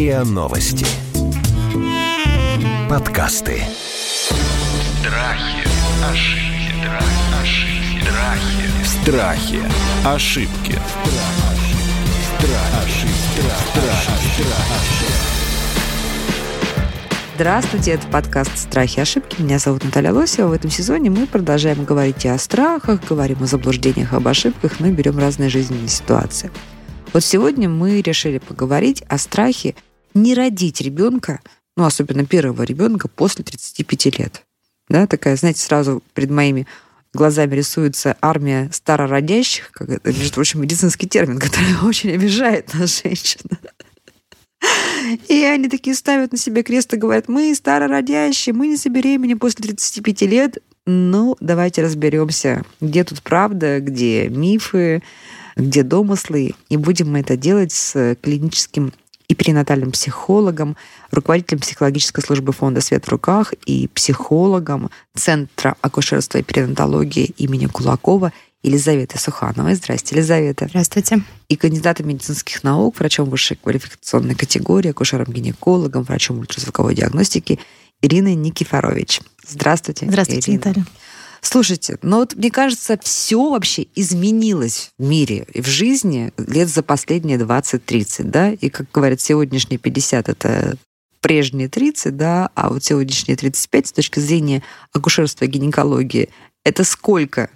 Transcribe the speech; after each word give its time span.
РИА 0.00 0.24
Новости. 0.24 0.86
Подкасты. 2.88 3.60
Страхи, 5.02 5.66
ошибки, 6.02 6.88
ошибки, 7.42 8.08
страхи. 8.80 8.80
Страхи. 8.82 9.60
Ошибки. 10.06 10.78
Здравствуйте, 17.34 17.90
это 17.90 18.06
подкаст 18.06 18.56
«Страхи 18.56 19.00
и 19.00 19.02
ошибки». 19.02 19.42
Меня 19.42 19.58
зовут 19.58 19.84
Наталья 19.84 20.14
Лосева. 20.14 20.48
В 20.48 20.52
этом 20.52 20.70
сезоне 20.70 21.10
мы 21.10 21.26
продолжаем 21.26 21.84
говорить 21.84 22.24
и 22.24 22.28
о 22.28 22.38
страхах, 22.38 23.06
говорим 23.06 23.42
о 23.42 23.46
заблуждениях, 23.46 24.14
об 24.14 24.26
ошибках, 24.26 24.80
но 24.80 24.86
и 24.86 24.92
берем 24.92 25.18
разные 25.18 25.50
жизненные 25.50 25.88
ситуации. 25.88 26.50
Вот 27.12 27.22
сегодня 27.22 27.68
мы 27.68 28.00
решили 28.00 28.38
поговорить 28.38 29.02
о 29.06 29.18
страхе 29.18 29.74
не 30.14 30.34
родить 30.34 30.80
ребенка, 30.80 31.40
ну, 31.76 31.84
особенно 31.84 32.26
первого 32.26 32.62
ребенка, 32.62 33.08
после 33.08 33.44
35 33.44 34.18
лет. 34.18 34.44
Да, 34.88 35.06
такая, 35.06 35.36
знаете, 35.36 35.60
сразу 35.60 36.02
перед 36.14 36.30
моими 36.30 36.66
глазами 37.12 37.54
рисуется 37.54 38.16
армия 38.20 38.68
старородящих, 38.72 39.70
как 39.72 39.88
это, 39.88 40.12
между 40.12 40.34
прочим, 40.34 40.60
медицинский 40.60 41.08
термин, 41.08 41.38
который 41.38 41.74
очень 41.82 42.12
обижает 42.12 42.74
нас 42.74 43.02
женщин. 43.02 43.40
И 45.28 45.42
они 45.44 45.68
такие 45.68 45.96
ставят 45.96 46.32
на 46.32 46.38
себе 46.38 46.62
крест 46.62 46.92
и 46.92 46.96
говорят, 46.96 47.28
мы 47.28 47.54
старородящие, 47.54 48.54
мы 48.54 48.68
не 48.68 48.76
забеременеем 48.76 49.38
после 49.38 49.64
35 49.64 50.22
лет. 50.22 50.58
Ну, 50.86 51.36
давайте 51.40 51.82
разберемся, 51.82 52.64
где 52.80 53.04
тут 53.04 53.22
правда, 53.22 53.80
где 53.80 54.28
мифы, 54.28 55.02
где 55.56 55.82
домыслы. 55.82 56.54
И 56.68 56.76
будем 56.76 57.12
мы 57.12 57.20
это 57.20 57.36
делать 57.36 57.72
с 57.72 58.16
клиническим 58.20 58.92
и 59.30 59.34
перинатальным 59.34 59.92
психологом, 59.92 60.76
руководителем 61.12 61.60
психологической 61.60 62.24
службы 62.24 62.52
фонда 62.52 62.80
«Свет 62.80 63.04
в 63.04 63.08
руках» 63.10 63.54
и 63.64 63.86
психологом 63.94 64.90
Центра 65.14 65.76
акушерства 65.80 66.38
и 66.38 66.42
перинатологии 66.42 67.32
имени 67.36 67.66
Кулакова 67.66 68.32
Елизавета 68.64 69.20
Суханова. 69.20 69.72
Здрасте, 69.76 70.16
Елизавета. 70.16 70.66
Здравствуйте. 70.68 71.22
И 71.48 71.54
кандидатом 71.54 72.08
медицинских 72.08 72.64
наук, 72.64 72.98
врачом 72.98 73.30
высшей 73.30 73.56
квалификационной 73.56 74.34
категории, 74.34 74.90
акушером-гинекологом, 74.90 76.02
врачом 76.02 76.40
ультразвуковой 76.40 76.96
диагностики 76.96 77.60
Ириной 78.02 78.34
Никифорович. 78.34 79.20
Здравствуйте. 79.46 80.06
Здравствуйте, 80.06 80.50
Ирина. 80.50 80.64
Наталья. 80.66 80.86
Слушайте, 81.42 81.98
ну 82.02 82.18
вот 82.18 82.34
мне 82.34 82.50
кажется, 82.50 82.98
все 83.02 83.50
вообще 83.50 83.86
изменилось 83.94 84.90
в 84.98 85.02
мире 85.02 85.46
и 85.52 85.60
в 85.60 85.66
жизни 85.66 86.32
лет 86.36 86.68
за 86.68 86.82
последние 86.82 87.38
20-30, 87.38 88.24
да? 88.24 88.50
И, 88.52 88.68
как 88.68 88.90
говорят, 88.92 89.20
сегодняшние 89.20 89.78
50— 89.78 90.28
это 90.30 90.76
прежние 91.20 91.68
30, 91.68 92.16
да, 92.16 92.50
а 92.54 92.70
вот 92.70 92.84
сегодняшние 92.84 93.36
35 93.36 93.86
с 93.88 93.92
точки 93.92 94.20
зрения 94.20 94.62
акушерства 94.92 95.44
и 95.44 95.48
гинекологии— 95.48 96.30
это 96.64 96.84
сколько 96.84 97.50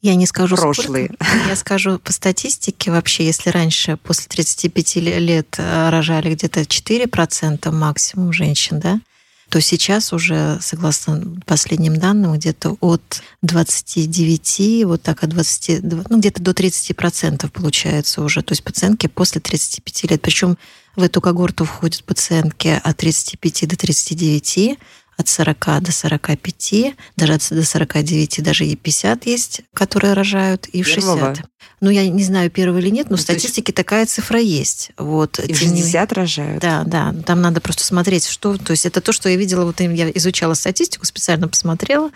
Я 0.00 0.14
не 0.14 0.26
скажу 0.26 0.56
прошлые. 0.56 1.06
сколько. 1.06 1.48
Я 1.48 1.56
скажу 1.56 1.98
по 1.98 2.12
статистике 2.12 2.90
вообще, 2.90 3.24
если 3.24 3.50
раньше 3.50 3.96
после 3.96 4.26
35 4.28 4.96
лет 4.96 5.54
э, 5.58 5.90
рожали 5.90 6.34
где-то 6.34 6.60
4% 6.60 7.70
максимум 7.72 8.32
женщин, 8.32 8.78
да, 8.80 9.00
то 9.48 9.60
сейчас 9.60 10.12
уже, 10.12 10.58
согласно 10.60 11.22
последним 11.46 11.96
данным, 11.96 12.34
где-то 12.34 12.76
от 12.80 13.22
29, 13.42 14.84
вот 14.84 15.02
так 15.02 15.24
от 15.24 15.30
20, 15.30 15.82
ну 16.10 16.18
где-то 16.18 16.42
до 16.42 16.50
30% 16.50 17.48
получается 17.50 18.22
уже. 18.22 18.42
То 18.42 18.52
есть 18.52 18.62
пациентки 18.62 19.06
после 19.06 19.40
35 19.40 20.10
лет. 20.10 20.22
Причем 20.22 20.58
в 20.96 21.02
эту 21.02 21.20
когорту 21.20 21.64
входят 21.64 22.04
пациентки 22.04 22.80
от 22.82 22.96
35 22.96 23.68
до 23.68 23.76
39, 23.76 24.78
от 25.18 25.28
40 25.28 25.80
до 25.82 25.92
45, 25.92 26.94
даже 27.16 27.34
от 27.34 27.46
до 27.50 27.64
49, 27.64 28.42
даже 28.42 28.64
и 28.64 28.76
50 28.76 29.26
есть, 29.26 29.60
которые 29.74 30.14
рожают, 30.14 30.66
и 30.68 30.82
в 30.82 30.86
Первого? 30.94 31.34
60. 31.34 31.50
Ну, 31.80 31.90
я 31.90 32.08
не 32.08 32.22
знаю, 32.24 32.50
первый 32.50 32.80
или 32.82 32.88
нет, 32.90 33.10
но 33.10 33.16
Ну, 33.16 33.22
в 33.22 33.24
то 33.26 33.32
есть- 33.32 33.42
статистике 33.44 33.72
такая 33.72 34.06
цифра 34.06 34.40
есть. 34.40 34.90
Вот. 34.96 35.38
И 35.40 35.52
в 35.52 35.58
Тем 35.58 35.68
не 35.68 35.74
менее- 35.74 35.82
60 35.84 36.12
рожают. 36.12 36.62
да, 36.62 36.82
да, 36.86 37.14
там 37.26 37.40
надо 37.42 37.60
просто 37.60 37.84
смотреть, 37.84 38.26
что, 38.26 38.56
то 38.56 38.70
есть 38.70 38.86
это 38.86 39.00
то, 39.00 39.12
что 39.12 39.28
я 39.28 39.36
видела, 39.36 39.64
вот 39.64 39.80
я 39.80 40.10
изучала 40.10 40.54
статистику, 40.54 41.04
специально 41.04 41.46
посмотрела, 41.48 42.10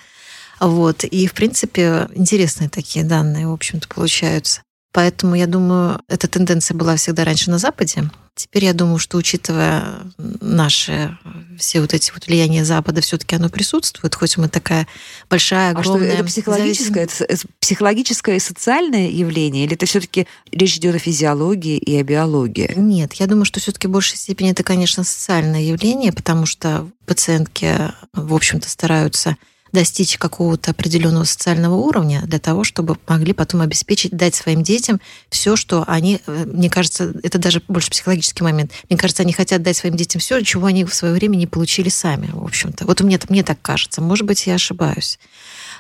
вот, 0.61 1.05
и, 1.05 1.27
в 1.27 1.35
принципе, 1.35 2.09
интересные 2.15 2.71
такие 2.71 3.05
данные, 3.05 3.49
в 3.49 3.53
общем-то, 3.53 3.89
получаются. 3.89 4.63
Поэтому, 4.93 5.35
я 5.35 5.47
думаю, 5.47 6.01
эта 6.09 6.29
тенденция 6.29 6.77
была 6.77 6.97
всегда 6.97 7.25
раньше 7.25 7.51
на 7.51 7.59
Западе. 7.59 8.11
Теперь 8.35 8.65
я 8.65 8.73
думаю, 8.73 8.99
что 8.99 9.19
учитывая 9.19 9.85
наши 10.17 11.19
все 11.59 11.83
вот 11.83 11.93
эти 11.93 12.13
вот 12.13 12.27
влияния 12.27 12.65
Запада, 12.65 13.03
все-таки 13.03 13.37
оно 13.37 13.51
присутствует, 13.51 14.15
хоть 14.15 14.39
мы 14.39 14.49
такая 14.49 14.87
большая, 15.29 15.75
А 15.75 15.83
что, 15.83 15.95
огромная... 15.95 16.15
это 16.15 16.25
психологическое, 16.25 17.03
это 17.05 17.37
с- 17.37 17.45
психологическое 17.61 18.37
и 18.37 18.41
социальное 18.41 19.09
явление, 19.09 19.65
или 19.65 19.75
это 19.75 19.85
все-таки 19.85 20.27
речь 20.51 20.77
идет 20.77 20.95
о 20.95 20.99
физиологии 20.99 21.77
и 21.77 21.95
о 21.99 22.03
биологии? 22.03 22.73
Нет, 22.75 23.15
я 23.15 23.27
думаю, 23.27 23.45
что 23.45 23.61
все-таки 23.61 23.87
в 23.87 23.91
большей 23.91 24.17
степени 24.17 24.53
это, 24.53 24.63
конечно, 24.63 25.05
социальное 25.05 25.61
явление, 25.61 26.13
потому 26.13 26.47
что 26.47 26.89
пациентки, 27.05 27.93
в 28.15 28.35
общем-то, 28.35 28.69
стараются 28.69 29.37
достичь 29.73 30.19
какого-то 30.19 30.71
определенного 30.71 31.25
социального 31.25 31.75
уровня 31.77 32.23
для 32.27 32.39
того, 32.39 32.63
чтобы 32.63 32.99
могли 33.09 33.33
потом 33.33 33.63
обеспечить, 33.63 34.13
дать 34.13 34.35
своим 34.35 34.63
детям 34.63 35.01
все, 35.31 35.57
что 35.57 35.85
они, 35.87 36.21
э, 36.27 36.45
мне 36.47 36.71
кажется, 36.71 37.13
это 37.23 37.39
даже 37.39 37.63
больше 37.69 37.91
психологический 37.91 38.45
момент. 38.45 38.73
Мне 38.89 38.99
кажется, 38.99 39.23
они 39.23 39.33
хотят 39.33 39.63
дать 39.63 39.77
своим 39.77 39.97
детям 39.97 40.21
все, 40.21 40.43
чего 40.43 40.67
они 40.67 40.85
в 40.85 40.95
свое 40.95 41.15
время 41.15 41.37
не 41.37 41.47
получили 41.47 41.89
сами, 41.89 42.31
в 42.33 42.45
общем-то. 42.45 42.85
Вот 42.87 43.01
мне, 43.01 43.19
мне 43.29 43.43
так 43.43 43.61
кажется. 43.63 44.01
Может 44.01 44.27
быть, 44.27 44.47
я 44.47 44.55
ошибаюсь. 44.55 45.19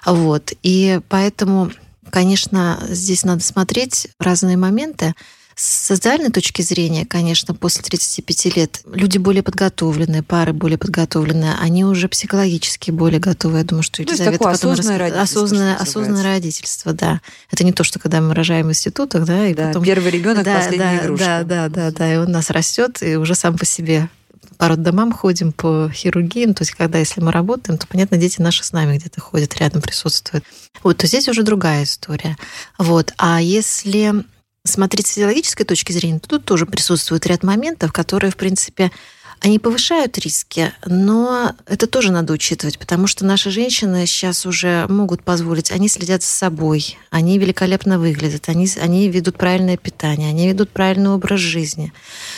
Вот. 0.06 0.52
И 0.62 1.00
поэтому, 1.08 1.70
конечно, 2.10 2.82
здесь 2.88 3.24
надо 3.24 3.42
смотреть 3.42 4.08
разные 4.18 4.56
моменты. 4.56 5.14
С 5.54 5.86
социальной 5.86 6.30
точки 6.30 6.62
зрения, 6.62 7.04
конечно, 7.04 7.54
после 7.54 7.82
35 7.82 8.56
лет 8.56 8.80
люди 8.86 9.18
более 9.18 9.42
подготовленные, 9.42 10.22
пары 10.22 10.52
более 10.52 10.78
подготовленные, 10.78 11.54
они 11.60 11.84
уже 11.84 12.08
психологически 12.08 12.90
более 12.90 13.20
готовы. 13.20 13.58
Я 13.58 13.64
думаю, 13.64 13.82
что 13.82 13.96
То 13.96 14.02
есть 14.02 14.12
Елизавета 14.14 14.38
такое 14.38 14.54
потом 14.54 14.72
осознанное 14.72 14.98
расскажет. 14.98 15.16
родительство, 15.16 15.42
осознанное, 15.42 15.76
осознанное 15.76 16.22
родительство, 16.22 16.92
да. 16.92 17.20
Это 17.50 17.64
не 17.64 17.72
то, 17.72 17.84
что 17.84 17.98
когда 17.98 18.20
мы 18.20 18.34
рожаем 18.34 18.66
в 18.66 18.70
институтах, 18.70 19.24
да, 19.24 19.46
и 19.46 19.54
Да, 19.54 19.68
потом 19.68 19.84
первый 19.84 20.10
ребенок 20.10 20.44
да, 20.44 20.56
последняя 20.56 20.98
да, 20.98 21.04
игрушка. 21.04 21.24
Да, 21.24 21.44
да, 21.44 21.68
да, 21.68 21.90
да, 21.90 22.14
и 22.14 22.16
он 22.16 22.30
нас 22.30 22.50
растет 22.50 23.02
и 23.02 23.16
уже 23.16 23.34
сам 23.34 23.58
по 23.58 23.66
себе 23.66 24.08
по 24.58 24.68
роддомам 24.68 25.12
ходим, 25.12 25.50
по 25.50 25.90
хирургии, 25.92 26.44
ну, 26.46 26.54
то 26.54 26.62
есть 26.62 26.70
когда, 26.72 26.98
если 26.98 27.20
мы 27.20 27.32
работаем, 27.32 27.78
то, 27.78 27.86
понятно, 27.88 28.16
дети 28.16 28.40
наши 28.40 28.62
с 28.62 28.70
нами 28.70 28.96
где-то 28.96 29.20
ходят, 29.20 29.56
рядом 29.56 29.82
присутствуют. 29.82 30.44
Вот, 30.84 30.98
то 30.98 31.08
здесь 31.08 31.28
уже 31.28 31.42
другая 31.42 31.82
история. 31.82 32.36
Вот, 32.78 33.12
а 33.18 33.40
если 33.40 34.24
смотреть 34.64 35.06
с 35.08 35.14
физиологической 35.14 35.66
точки 35.66 35.92
зрения, 35.92 36.20
то 36.20 36.28
тут 36.28 36.44
тоже 36.44 36.66
присутствует 36.66 37.26
ряд 37.26 37.42
моментов, 37.42 37.92
которые, 37.92 38.30
в 38.30 38.36
принципе, 38.36 38.92
они 39.40 39.58
повышают 39.58 40.18
риски, 40.18 40.72
но 40.86 41.52
это 41.66 41.88
тоже 41.88 42.12
надо 42.12 42.32
учитывать, 42.32 42.78
потому 42.78 43.08
что 43.08 43.24
наши 43.24 43.50
женщины 43.50 44.06
сейчас 44.06 44.46
уже 44.46 44.86
могут 44.88 45.24
позволить, 45.24 45.72
они 45.72 45.88
следят 45.88 46.22
за 46.22 46.28
собой, 46.28 46.96
они 47.10 47.40
великолепно 47.40 47.98
выглядят, 47.98 48.48
они, 48.48 48.68
они 48.80 49.08
ведут 49.08 49.36
правильное 49.36 49.76
питание, 49.76 50.28
они 50.28 50.46
ведут 50.46 50.70
правильный 50.70 51.10
образ 51.10 51.40
жизни. 51.40 51.92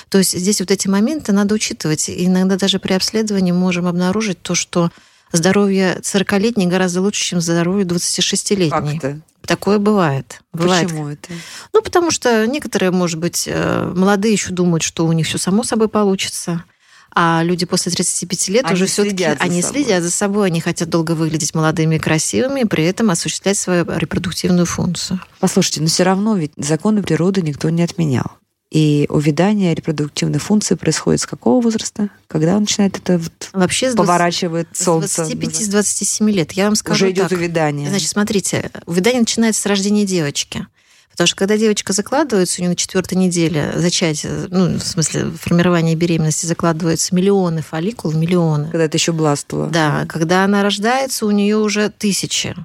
То 0.08 0.16
есть 0.16 0.32
здесь 0.32 0.60
вот 0.60 0.70
эти 0.70 0.88
моменты 0.88 1.32
надо 1.32 1.54
учитывать. 1.54 2.08
И 2.08 2.24
иногда 2.24 2.56
даже 2.56 2.78
при 2.78 2.94
обследовании 2.94 3.52
можем 3.52 3.86
обнаружить 3.86 4.40
то, 4.40 4.54
что 4.54 4.90
здоровье 5.36 5.98
40-летней 6.02 6.66
гораздо 6.66 7.00
лучше, 7.00 7.24
чем 7.24 7.40
здоровье 7.40 7.84
26-летней. 7.84 8.70
Как 8.70 8.94
это? 8.94 9.20
Такое 9.46 9.78
бывает. 9.78 10.40
бывает. 10.52 10.86
Почему 10.88 11.08
это? 11.08 11.28
Ну, 11.74 11.82
потому 11.82 12.10
что 12.10 12.46
некоторые, 12.46 12.90
может 12.90 13.18
быть, 13.18 13.44
э, 13.46 13.92
молодые 13.94 14.32
еще 14.32 14.50
думают, 14.52 14.82
что 14.82 15.04
у 15.06 15.12
них 15.12 15.26
все 15.26 15.36
само 15.36 15.64
собой 15.64 15.88
получится. 15.88 16.64
А 17.16 17.42
люди 17.44 17.64
после 17.64 17.92
35 17.92 18.48
лет 18.48 18.64
Они 18.64 18.74
уже 18.74 18.86
все-таки 18.86 19.24
они 19.24 19.62
собой. 19.62 19.84
следят 19.84 20.02
за 20.02 20.10
собой, 20.10 20.48
они 20.48 20.60
хотят 20.60 20.88
долго 20.88 21.12
выглядеть 21.12 21.54
молодыми 21.54 21.96
и 21.96 21.98
красивыми, 22.00 22.62
и 22.62 22.64
при 22.64 22.84
этом 22.84 23.10
осуществлять 23.10 23.56
свою 23.56 23.84
репродуктивную 23.84 24.66
функцию. 24.66 25.20
Послушайте, 25.38 25.82
но 25.82 25.86
все 25.86 26.02
равно 26.02 26.36
ведь 26.36 26.52
законы 26.56 27.02
природы 27.02 27.42
никто 27.42 27.70
не 27.70 27.82
отменял. 27.84 28.32
И 28.74 29.06
увядание 29.08 29.72
репродуктивной 29.72 30.40
функции 30.40 30.74
происходит 30.74 31.20
с 31.20 31.26
какого 31.26 31.62
возраста? 31.62 32.08
Когда 32.26 32.56
он 32.56 32.62
начинает 32.62 32.98
это 32.98 33.18
вот 33.18 33.50
Вообще 33.52 33.86
20 33.86 33.96
поворачивает 33.96 34.68
с 34.72 34.82
солнце? 34.82 35.26
25 35.26 35.56
с 35.56 35.68
27 35.68 36.30
лет. 36.30 36.52
Я 36.52 36.64
вам 36.64 36.74
скажу 36.74 37.04
Уже 37.04 37.12
идет 37.12 37.28
так. 37.28 37.38
увядание. 37.38 37.88
Значит, 37.88 38.08
смотрите, 38.08 38.72
увядание 38.86 39.20
начинается 39.20 39.62
с 39.62 39.66
рождения 39.66 40.04
девочки. 40.04 40.66
Потому 41.12 41.28
что 41.28 41.36
когда 41.36 41.56
девочка 41.56 41.92
закладывается, 41.92 42.60
у 42.60 42.62
нее 42.62 42.70
на 42.70 42.74
четвертой 42.74 43.16
неделе 43.16 43.70
зачатие, 43.76 44.48
ну, 44.50 44.76
в 44.78 44.82
смысле, 44.82 45.30
формирование 45.40 45.94
беременности 45.94 46.46
закладываются 46.46 47.14
миллионы 47.14 47.62
фолликул, 47.62 48.10
миллионы. 48.10 48.72
Когда 48.72 48.86
это 48.86 48.96
еще 48.96 49.12
бластвовало. 49.12 49.70
Да, 49.70 50.04
когда 50.08 50.42
она 50.42 50.64
рождается, 50.64 51.26
у 51.26 51.30
нее 51.30 51.58
уже 51.58 51.90
тысячи. 51.90 52.56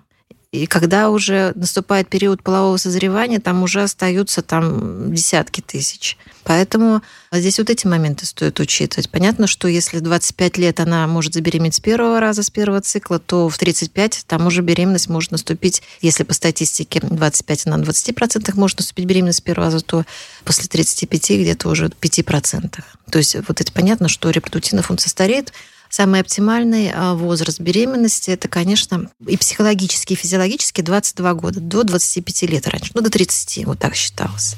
И 0.51 0.65
когда 0.65 1.11
уже 1.11 1.51
наступает 1.53 2.09
период 2.09 2.41
полового 2.41 2.77
созревания, 2.77 3.39
там 3.39 3.61
уже 3.61 3.83
остаются 3.83 4.41
там 4.41 5.13
десятки 5.13 5.61
тысяч. 5.61 6.17
Поэтому 6.43 7.03
здесь 7.31 7.59
вот 7.59 7.69
эти 7.69 7.85
моменты 7.85 8.25
стоит 8.25 8.59
учитывать. 8.59 9.11
Понятно, 9.11 9.45
что 9.45 9.67
если 9.67 9.99
25 9.99 10.57
лет 10.57 10.79
она 10.79 11.05
может 11.05 11.35
забеременеть 11.35 11.75
с 11.75 11.79
первого 11.79 12.19
раза, 12.19 12.41
с 12.41 12.49
первого 12.49 12.81
цикла, 12.81 13.19
то 13.19 13.47
в 13.47 13.59
35 13.59 14.23
там 14.25 14.47
уже 14.47 14.63
беременность 14.63 15.07
может 15.07 15.29
наступить, 15.29 15.83
если 16.01 16.23
по 16.23 16.33
статистике 16.33 16.99
25 17.03 17.67
на 17.67 17.75
20% 17.75 18.51
может 18.55 18.79
наступить 18.79 19.05
беременность 19.05 19.39
с 19.39 19.41
первого 19.41 19.65
раза, 19.67 19.85
то 19.85 20.03
после 20.45 20.67
35 20.67 21.29
где-то 21.41 21.69
уже 21.69 21.89
5%. 21.89 22.83
То 23.11 23.17
есть 23.19 23.35
вот 23.47 23.61
это 23.61 23.71
понятно, 23.71 24.07
что 24.07 24.31
репродуктивная 24.31 24.83
функция 24.83 25.11
стареет, 25.11 25.53
Самый 25.89 26.21
оптимальный 26.21 26.91
а, 26.93 27.15
возраст 27.15 27.59
беременности 27.59 28.29
это, 28.31 28.47
конечно, 28.47 29.09
и 29.25 29.37
психологически, 29.37 30.13
и 30.13 30.15
физиологически 30.15 30.81
22 30.81 31.33
года, 31.33 31.59
до 31.59 31.83
25 31.83 32.43
лет 32.43 32.67
раньше, 32.67 32.91
ну, 32.93 33.01
до 33.01 33.09
30, 33.09 33.65
вот 33.65 33.79
так 33.79 33.95
считалось. 33.95 34.55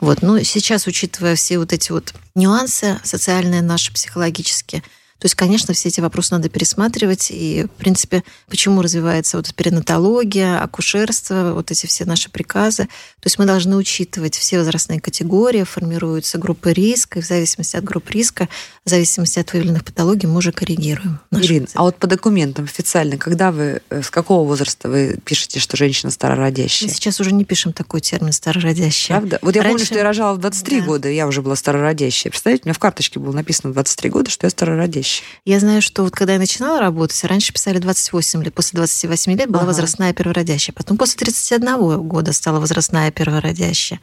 Вот. 0.00 0.22
Ну, 0.22 0.42
сейчас, 0.42 0.88
учитывая 0.88 1.36
все 1.36 1.58
вот 1.58 1.72
эти 1.72 1.92
вот 1.92 2.12
нюансы 2.34 2.98
социальные 3.04 3.62
наши, 3.62 3.92
психологические, 3.92 4.82
то 5.22 5.26
есть, 5.26 5.36
конечно, 5.36 5.72
все 5.72 5.88
эти 5.88 6.00
вопросы 6.00 6.34
надо 6.34 6.48
пересматривать. 6.48 7.28
И, 7.30 7.66
в 7.72 7.78
принципе, 7.78 8.24
почему 8.48 8.82
развивается 8.82 9.36
вот 9.36 9.54
перинатология, 9.54 10.60
акушерство, 10.60 11.52
вот 11.54 11.70
эти 11.70 11.86
все 11.86 12.04
наши 12.04 12.28
приказы. 12.28 12.86
То 12.86 13.26
есть 13.26 13.38
мы 13.38 13.44
должны 13.44 13.76
учитывать 13.76 14.36
все 14.36 14.58
возрастные 14.58 15.00
категории, 15.00 15.62
формируются 15.62 16.38
группы 16.38 16.72
риска, 16.72 17.20
и 17.20 17.22
в 17.22 17.24
зависимости 17.24 17.76
от 17.76 17.84
групп 17.84 18.10
риска, 18.10 18.48
в 18.84 18.90
зависимости 18.90 19.38
от 19.38 19.52
выявленных 19.52 19.84
патологий, 19.84 20.26
мы 20.26 20.38
уже 20.38 20.50
коррегируем. 20.50 21.20
Ирина, 21.30 21.68
а 21.74 21.82
вот 21.82 21.98
по 21.98 22.08
документам 22.08 22.64
официально, 22.64 23.16
когда 23.16 23.52
вы, 23.52 23.80
э, 23.90 24.02
с 24.02 24.10
какого 24.10 24.44
возраста 24.44 24.88
вы 24.88 25.20
пишете, 25.24 25.60
что 25.60 25.76
женщина 25.76 26.10
старородящая? 26.10 26.88
Мы 26.88 26.94
сейчас 26.96 27.20
уже 27.20 27.30
не 27.30 27.44
пишем 27.44 27.72
такой 27.72 28.00
термин 28.00 28.32
старородящая. 28.32 29.18
Правда? 29.18 29.38
Вот 29.40 29.54
я 29.54 29.62
Раньше... 29.62 29.74
помню, 29.74 29.86
что 29.86 29.94
я 29.98 30.02
рожала 30.02 30.34
в 30.34 30.38
23 30.38 30.80
да. 30.80 30.86
года, 30.86 31.08
я 31.08 31.28
уже 31.28 31.42
была 31.42 31.54
старородящая. 31.54 32.32
Представляете, 32.32 32.64
у 32.64 32.66
меня 32.66 32.74
в 32.74 32.80
карточке 32.80 33.20
было 33.20 33.32
написано 33.32 33.72
23 33.72 34.10
года, 34.10 34.28
что 34.28 34.46
я 34.46 34.50
старородящая 34.50 35.11
вещь. 35.12 35.22
Я 35.44 35.60
знаю, 35.60 35.82
что 35.82 36.02
вот 36.02 36.12
когда 36.12 36.34
я 36.34 36.38
начинала 36.38 36.80
работать, 36.80 37.22
раньше 37.24 37.52
писали 37.52 37.78
28 37.78 38.42
лет, 38.42 38.54
после 38.54 38.76
28 38.76 39.32
лет 39.32 39.48
была 39.50 39.62
ага. 39.62 39.68
возрастная 39.68 40.12
первородящая, 40.12 40.74
потом 40.74 40.96
после 40.96 41.18
31 41.18 42.00
года 42.02 42.32
стала 42.32 42.60
возрастная 42.60 43.10
первородящая. 43.10 44.00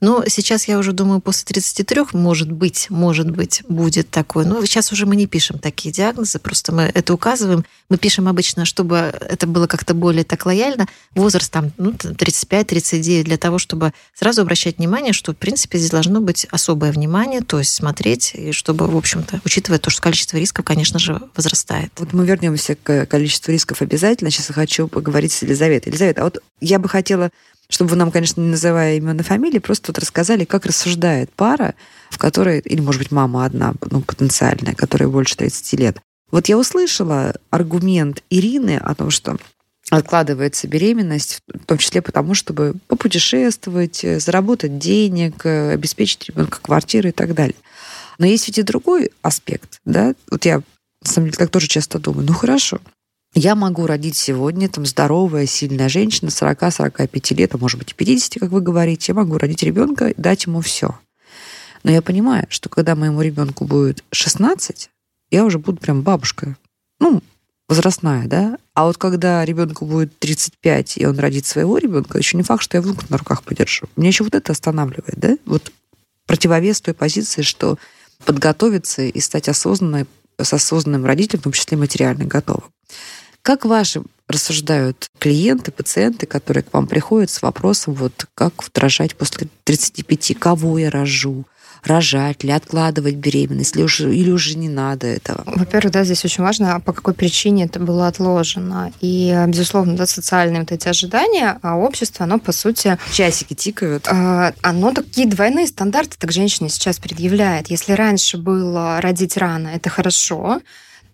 Но 0.00 0.24
сейчас 0.28 0.68
я 0.68 0.78
уже 0.78 0.92
думаю, 0.92 1.20
после 1.20 1.44
33, 1.46 2.02
может 2.12 2.50
быть, 2.52 2.86
может 2.88 3.30
быть, 3.30 3.62
будет 3.68 4.10
такое. 4.10 4.44
Но 4.44 4.64
сейчас 4.64 4.92
уже 4.92 5.06
мы 5.06 5.16
не 5.16 5.26
пишем 5.26 5.58
такие 5.58 5.92
диагнозы, 5.92 6.38
просто 6.38 6.72
мы 6.72 6.90
это 6.94 7.12
указываем. 7.12 7.64
Мы 7.88 7.98
пишем 7.98 8.28
обычно, 8.28 8.64
чтобы 8.64 8.96
это 8.96 9.46
было 9.46 9.66
как-то 9.66 9.94
более 9.94 10.24
так 10.24 10.46
лояльно. 10.46 10.86
Возраст 11.14 11.50
там 11.50 11.72
ну, 11.78 11.90
35-39 11.90 13.24
для 13.24 13.38
того, 13.38 13.58
чтобы 13.58 13.92
сразу 14.14 14.42
обращать 14.42 14.78
внимание, 14.78 15.12
что, 15.12 15.32
в 15.32 15.36
принципе, 15.36 15.78
здесь 15.78 15.90
должно 15.90 16.20
быть 16.20 16.46
особое 16.50 16.92
внимание, 16.92 17.40
то 17.40 17.58
есть 17.58 17.72
смотреть, 17.72 18.32
и 18.34 18.52
чтобы, 18.52 18.86
в 18.86 18.96
общем-то, 18.96 19.40
учитывая 19.44 19.78
то, 19.78 19.90
что 19.90 20.00
количество 20.02 20.36
рисков, 20.36 20.64
конечно 20.64 20.98
же, 20.98 21.20
возрастает. 21.34 21.92
Вот 21.98 22.12
мы 22.12 22.24
вернемся 22.24 22.76
к 22.76 23.06
количеству 23.06 23.50
рисков 23.50 23.82
обязательно. 23.82 24.30
Сейчас 24.30 24.48
я 24.50 24.54
хочу 24.54 24.86
поговорить 24.86 25.32
с 25.32 25.42
Елизаветой. 25.42 25.90
Елизавета, 25.90 26.20
а 26.20 26.24
вот 26.24 26.38
я 26.60 26.78
бы 26.78 26.88
хотела 26.88 27.30
чтобы 27.70 27.90
вы 27.90 27.96
нам, 27.96 28.10
конечно, 28.10 28.40
не 28.40 28.48
называя 28.48 28.96
именно 28.96 29.22
фамилии, 29.22 29.58
просто 29.58 29.92
вот 29.92 29.98
рассказали, 29.98 30.44
как 30.44 30.66
рассуждает 30.66 31.30
пара, 31.32 31.74
в 32.10 32.18
которой, 32.18 32.60
или, 32.60 32.80
может 32.80 33.00
быть, 33.00 33.10
мама 33.10 33.44
одна, 33.44 33.74
ну, 33.90 34.00
потенциальная, 34.00 34.74
которая 34.74 35.08
больше 35.08 35.36
30 35.36 35.72
лет. 35.78 35.98
Вот 36.30 36.48
я 36.48 36.58
услышала 36.58 37.34
аргумент 37.50 38.22
Ирины 38.30 38.76
о 38.76 38.94
том, 38.94 39.10
что 39.10 39.36
откладывается 39.90 40.68
беременность, 40.68 41.40
в 41.46 41.64
том 41.64 41.78
числе 41.78 42.02
потому, 42.02 42.34
чтобы 42.34 42.74
попутешествовать, 42.88 44.04
заработать 44.18 44.78
денег, 44.78 45.46
обеспечить 45.46 46.28
ребенка 46.28 46.58
квартирой 46.60 47.10
и 47.10 47.14
так 47.14 47.34
далее. 47.34 47.56
Но 48.18 48.26
есть 48.26 48.46
ведь 48.48 48.58
и 48.58 48.62
другой 48.62 49.12
аспект, 49.22 49.80
да? 49.84 50.14
Вот 50.30 50.44
я, 50.44 50.56
на 50.56 51.10
самом 51.10 51.28
деле, 51.28 51.38
так 51.38 51.50
тоже 51.50 51.68
часто 51.68 51.98
думаю, 51.98 52.26
ну 52.26 52.34
хорошо, 52.34 52.80
я 53.38 53.54
могу 53.54 53.86
родить 53.86 54.16
сегодня 54.16 54.68
там 54.68 54.84
здоровая, 54.84 55.46
сильная 55.46 55.88
женщина 55.88 56.28
40-45 56.28 57.34
лет, 57.34 57.54
а 57.54 57.58
может 57.58 57.78
быть 57.78 57.92
и 57.92 57.94
50, 57.94 58.40
как 58.40 58.50
вы 58.50 58.60
говорите. 58.60 59.12
Я 59.12 59.14
могу 59.14 59.38
родить 59.38 59.62
ребенка 59.62 60.08
и 60.08 60.20
дать 60.20 60.46
ему 60.46 60.60
все. 60.60 60.98
Но 61.84 61.92
я 61.92 62.02
понимаю, 62.02 62.46
что 62.48 62.68
когда 62.68 62.96
моему 62.96 63.22
ребенку 63.22 63.64
будет 63.64 64.02
16, 64.10 64.90
я 65.30 65.44
уже 65.44 65.60
буду 65.60 65.78
прям 65.78 66.02
бабушка. 66.02 66.56
Ну, 66.98 67.22
возрастная, 67.68 68.26
да? 68.26 68.58
А 68.74 68.86
вот 68.86 68.98
когда 68.98 69.44
ребенку 69.44 69.86
будет 69.86 70.18
35, 70.18 70.98
и 70.98 71.06
он 71.06 71.18
родит 71.18 71.46
своего 71.46 71.78
ребенка, 71.78 72.18
еще 72.18 72.36
не 72.36 72.42
факт, 72.42 72.62
что 72.62 72.76
я 72.76 72.82
внука 72.82 73.04
на 73.08 73.18
руках 73.18 73.44
подержу. 73.44 73.86
Меня 73.94 74.08
еще 74.08 74.24
вот 74.24 74.34
это 74.34 74.50
останавливает, 74.50 75.16
да? 75.16 75.38
Вот 75.44 75.70
противовес 76.26 76.80
той 76.80 76.94
позиции, 76.94 77.42
что 77.42 77.78
подготовиться 78.24 79.02
и 79.02 79.20
стать 79.20 79.48
осознанной, 79.48 80.06
с 80.40 80.52
осознанным 80.52 81.04
родителем, 81.04 81.40
в 81.40 81.44
том 81.44 81.52
числе 81.52 81.76
материально 81.76 82.24
готовым. 82.24 82.64
Как 83.48 83.64
ваши 83.64 84.02
рассуждают 84.28 85.08
клиенты, 85.18 85.72
пациенты, 85.72 86.26
которые 86.26 86.62
к 86.62 86.74
вам 86.74 86.86
приходят 86.86 87.30
с 87.30 87.40
вопросом, 87.40 87.94
вот 87.94 88.26
как 88.34 88.52
рожать 88.74 89.16
после 89.16 89.48
35, 89.64 90.38
кого 90.38 90.78
я 90.78 90.90
рожу, 90.90 91.46
рожать 91.82 92.44
ли, 92.44 92.50
откладывать 92.50 93.14
беременность, 93.14 93.74
или 93.74 93.84
уже, 93.84 94.14
или 94.14 94.30
уже 94.30 94.58
не 94.58 94.68
надо 94.68 95.06
этого? 95.06 95.44
Во-первых, 95.46 95.94
да, 95.94 96.04
здесь 96.04 96.26
очень 96.26 96.44
важно, 96.44 96.78
по 96.80 96.92
какой 96.92 97.14
причине 97.14 97.64
это 97.64 97.80
было 97.80 98.06
отложено. 98.06 98.92
И, 99.00 99.34
безусловно, 99.46 99.96
да, 99.96 100.06
социальные 100.06 100.60
вот 100.60 100.72
эти 100.72 100.86
ожидания, 100.86 101.58
а 101.62 101.78
общество, 101.78 102.24
оно, 102.24 102.38
по 102.38 102.52
сути... 102.52 102.98
Часики 103.14 103.54
тикают. 103.54 104.08
А, 104.08 104.52
оно 104.60 104.92
такие 104.92 105.26
двойные 105.26 105.68
стандарты 105.68 106.18
так 106.18 106.32
женщине 106.32 106.68
сейчас 106.68 106.98
предъявляет. 106.98 107.70
Если 107.70 107.92
раньше 107.92 108.36
было 108.36 109.00
родить 109.00 109.38
рано, 109.38 109.68
это 109.68 109.88
хорошо, 109.88 110.60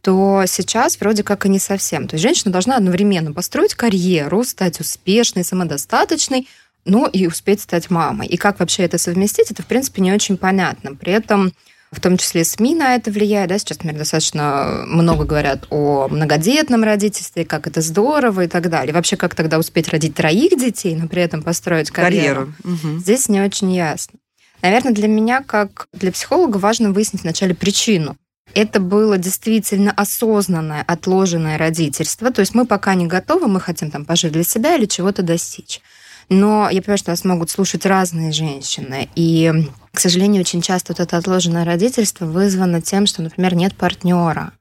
то 0.04 0.44
сейчас 0.46 1.00
вроде 1.00 1.22
как 1.22 1.46
и 1.46 1.48
не 1.48 1.58
совсем. 1.58 2.06
То 2.06 2.16
есть 2.16 2.22
женщина 2.22 2.52
должна 2.52 2.76
одновременно 2.76 3.32
построить 3.32 3.74
карьеру, 3.74 4.44
стать 4.44 4.78
успешной, 4.78 5.44
самодостаточной, 5.44 6.46
ну 6.84 7.06
и 7.06 7.26
успеть 7.26 7.62
стать 7.62 7.88
мамой. 7.88 8.26
И 8.26 8.36
как 8.36 8.60
вообще 8.60 8.82
это 8.82 8.98
совместить, 8.98 9.50
это, 9.50 9.62
в 9.62 9.66
принципе, 9.66 10.02
не 10.02 10.12
очень 10.12 10.36
понятно. 10.36 10.94
При 10.94 11.10
этом 11.10 11.54
в 11.90 12.00
том 12.00 12.18
числе 12.18 12.44
СМИ 12.44 12.74
на 12.74 12.96
это 12.96 13.10
влияет. 13.10 13.48
Да? 13.48 13.58
Сейчас, 13.58 13.78
например, 13.78 13.96
достаточно 13.96 14.84
много 14.86 15.24
говорят 15.24 15.66
о 15.70 16.08
многодетном 16.08 16.84
родительстве, 16.84 17.46
как 17.46 17.66
это 17.66 17.80
здорово 17.80 18.44
и 18.44 18.46
так 18.46 18.68
далее. 18.68 18.92
Вообще, 18.92 19.16
как 19.16 19.34
тогда 19.34 19.58
успеть 19.58 19.88
родить 19.88 20.14
троих 20.14 20.58
детей, 20.58 20.94
но 20.96 21.08
при 21.08 21.22
этом 21.22 21.42
построить 21.42 21.90
карьеру. 21.90 22.52
карьеру. 22.62 22.88
Угу. 22.88 22.98
Здесь 22.98 23.30
не 23.30 23.40
очень 23.40 23.72
ясно. 23.72 24.18
Наверное, 24.60 24.92
для 24.92 25.08
меня, 25.08 25.42
как 25.42 25.88
для 25.94 26.12
психолога, 26.12 26.58
важно 26.58 26.92
выяснить 26.92 27.22
вначале 27.22 27.54
причину 27.54 28.18
это 28.54 28.80
было 28.80 29.18
действительно 29.18 29.92
осознанное, 29.92 30.82
отложенное 30.86 31.58
родительство. 31.58 32.30
То 32.30 32.40
есть 32.40 32.54
мы 32.54 32.66
пока 32.66 32.94
не 32.94 33.06
готовы, 33.06 33.48
мы 33.48 33.60
хотим 33.60 33.90
там 33.90 34.04
пожить 34.04 34.32
для 34.32 34.44
себя 34.44 34.76
или 34.76 34.86
чего-то 34.86 35.22
достичь. 35.22 35.80
Но 36.28 36.68
я 36.70 36.80
понимаю, 36.80 36.98
что 36.98 37.10
нас 37.10 37.24
могут 37.24 37.50
слушать 37.50 37.84
разные 37.84 38.32
женщины. 38.32 39.08
И, 39.14 39.52
к 39.92 40.00
сожалению, 40.00 40.40
очень 40.40 40.62
часто 40.62 40.92
вот 40.92 41.00
это 41.00 41.18
отложенное 41.18 41.64
родительство 41.64 42.24
вызвано 42.24 42.80
тем, 42.80 43.06
что, 43.06 43.22
например, 43.22 43.54
нет 43.54 43.74
партнера. 43.74 44.52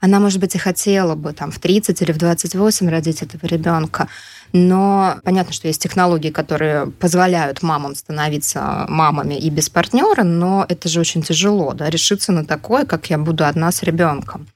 Она, 0.00 0.20
может 0.20 0.40
быть, 0.40 0.54
и 0.54 0.58
хотела 0.58 1.14
бы 1.14 1.32
там 1.32 1.50
в 1.50 1.58
30 1.58 2.02
или 2.02 2.12
в 2.12 2.18
28 2.18 2.88
родить 2.88 3.22
этого 3.22 3.46
ребенка, 3.46 4.08
но 4.52 5.16
понятно, 5.24 5.52
что 5.52 5.68
есть 5.68 5.82
технологии, 5.82 6.30
которые 6.30 6.86
позволяют 6.86 7.62
мамам 7.62 7.94
становиться 7.94 8.84
мамами 8.88 9.34
и 9.34 9.48
без 9.48 9.70
партнера, 9.70 10.24
но 10.24 10.66
это 10.68 10.88
же 10.88 11.00
очень 11.00 11.22
тяжело, 11.22 11.72
да, 11.72 11.88
решиться 11.88 12.32
на 12.32 12.44
такое, 12.44 12.84
как 12.84 13.08
я 13.10 13.18
буду 13.18 13.44
одна 13.46 13.72
с 13.72 13.82
ребенком. 13.82 14.46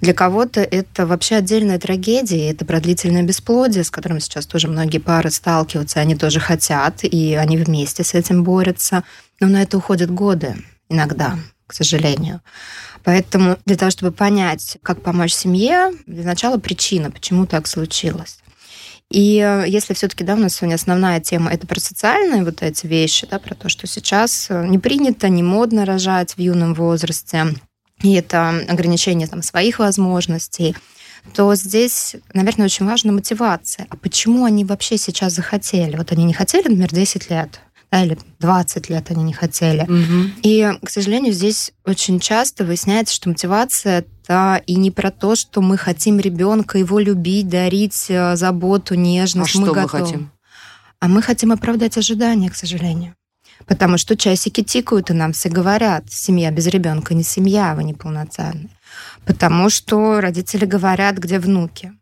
Для 0.00 0.14
кого-то 0.14 0.62
это 0.62 1.06
вообще 1.06 1.36
отдельная 1.36 1.78
трагедия, 1.78 2.50
это 2.50 2.64
продлительное 2.64 3.22
бесплодие, 3.22 3.84
с 3.84 3.90
которым 3.90 4.18
сейчас 4.20 4.46
тоже 4.46 4.66
многие 4.68 4.98
пары 4.98 5.30
сталкиваются, 5.30 6.00
они 6.00 6.16
тоже 6.16 6.40
хотят, 6.40 7.04
и 7.04 7.34
они 7.34 7.58
вместе 7.58 8.02
с 8.02 8.14
этим 8.14 8.42
борются. 8.42 9.04
Но 9.40 9.48
на 9.48 9.62
это 9.62 9.76
уходят 9.76 10.10
годы 10.10 10.56
иногда, 10.88 11.38
к 11.66 11.74
сожалению. 11.74 12.40
Поэтому 13.04 13.58
для 13.64 13.76
того, 13.76 13.90
чтобы 13.90 14.12
понять, 14.12 14.78
как 14.82 15.02
помочь 15.02 15.32
семье, 15.32 15.92
для 16.06 16.24
начала 16.24 16.58
причина, 16.58 17.10
почему 17.10 17.46
так 17.46 17.66
случилось. 17.66 18.38
И 19.10 19.38
э, 19.38 19.64
если 19.66 19.92
все-таки, 19.94 20.22
да, 20.22 20.34
у 20.34 20.38
нас 20.38 20.54
сегодня 20.54 20.76
основная 20.76 21.20
тема 21.20 21.50
это 21.50 21.66
про 21.66 21.80
социальные 21.80 22.44
вот 22.44 22.62
эти 22.62 22.86
вещи, 22.86 23.26
да, 23.28 23.38
про 23.38 23.54
то, 23.54 23.68
что 23.68 23.86
сейчас 23.86 24.46
э, 24.50 24.66
не 24.66 24.78
принято, 24.78 25.28
не 25.28 25.42
модно 25.42 25.84
рожать 25.84 26.34
в 26.34 26.38
юном 26.38 26.74
возрасте, 26.74 27.54
и 28.02 28.14
это 28.14 28.50
ограничение 28.68 29.26
там 29.26 29.42
своих 29.42 29.80
возможностей, 29.80 30.76
то 31.34 31.54
здесь, 31.54 32.16
наверное, 32.32 32.66
очень 32.66 32.86
важна 32.86 33.12
мотивация. 33.12 33.86
А 33.90 33.96
почему 33.96 34.44
они 34.44 34.64
вообще 34.64 34.96
сейчас 34.96 35.34
захотели? 35.34 35.96
Вот 35.96 36.12
они 36.12 36.24
не 36.24 36.32
хотели, 36.32 36.62
например, 36.68 36.90
10 36.90 37.30
лет, 37.30 37.60
или 37.92 38.18
20 38.38 38.88
лет 38.88 39.10
они 39.10 39.24
не 39.24 39.32
хотели. 39.32 39.82
Угу. 39.82 40.30
И, 40.42 40.70
к 40.84 40.90
сожалению, 40.90 41.32
здесь 41.32 41.72
очень 41.84 42.20
часто 42.20 42.64
выясняется, 42.64 43.14
что 43.14 43.28
мотивация 43.28 44.04
это 44.22 44.62
и 44.66 44.76
не 44.76 44.90
про 44.90 45.10
то, 45.10 45.34
что 45.34 45.60
мы 45.60 45.76
хотим 45.76 46.20
ребенка 46.20 46.78
его 46.78 47.00
любить, 47.00 47.48
дарить 47.48 48.06
э, 48.08 48.36
заботу, 48.36 48.94
нежность. 48.94 49.56
А 49.56 49.58
мы 49.58 49.64
что 49.66 49.74
мы 49.74 49.82
готовы. 49.82 50.04
хотим? 50.04 50.30
А 51.00 51.08
мы 51.08 51.22
хотим 51.22 51.50
оправдать 51.50 51.96
ожидания, 51.98 52.50
к 52.50 52.56
сожалению. 52.56 53.14
Потому 53.66 53.98
что 53.98 54.16
часики 54.16 54.62
тикают, 54.62 55.10
и 55.10 55.14
нам 55.14 55.32
все 55.32 55.48
говорят, 55.48 56.10
семья 56.10 56.50
без 56.50 56.66
ребенка 56.66 57.14
не 57.14 57.22
семья, 57.22 57.74
вы 57.74 57.84
неполноценны. 57.84 58.70
Потому 59.24 59.68
что 59.70 60.20
родители 60.20 60.64
говорят, 60.64 61.18
где 61.18 61.38
внуки. 61.38 61.92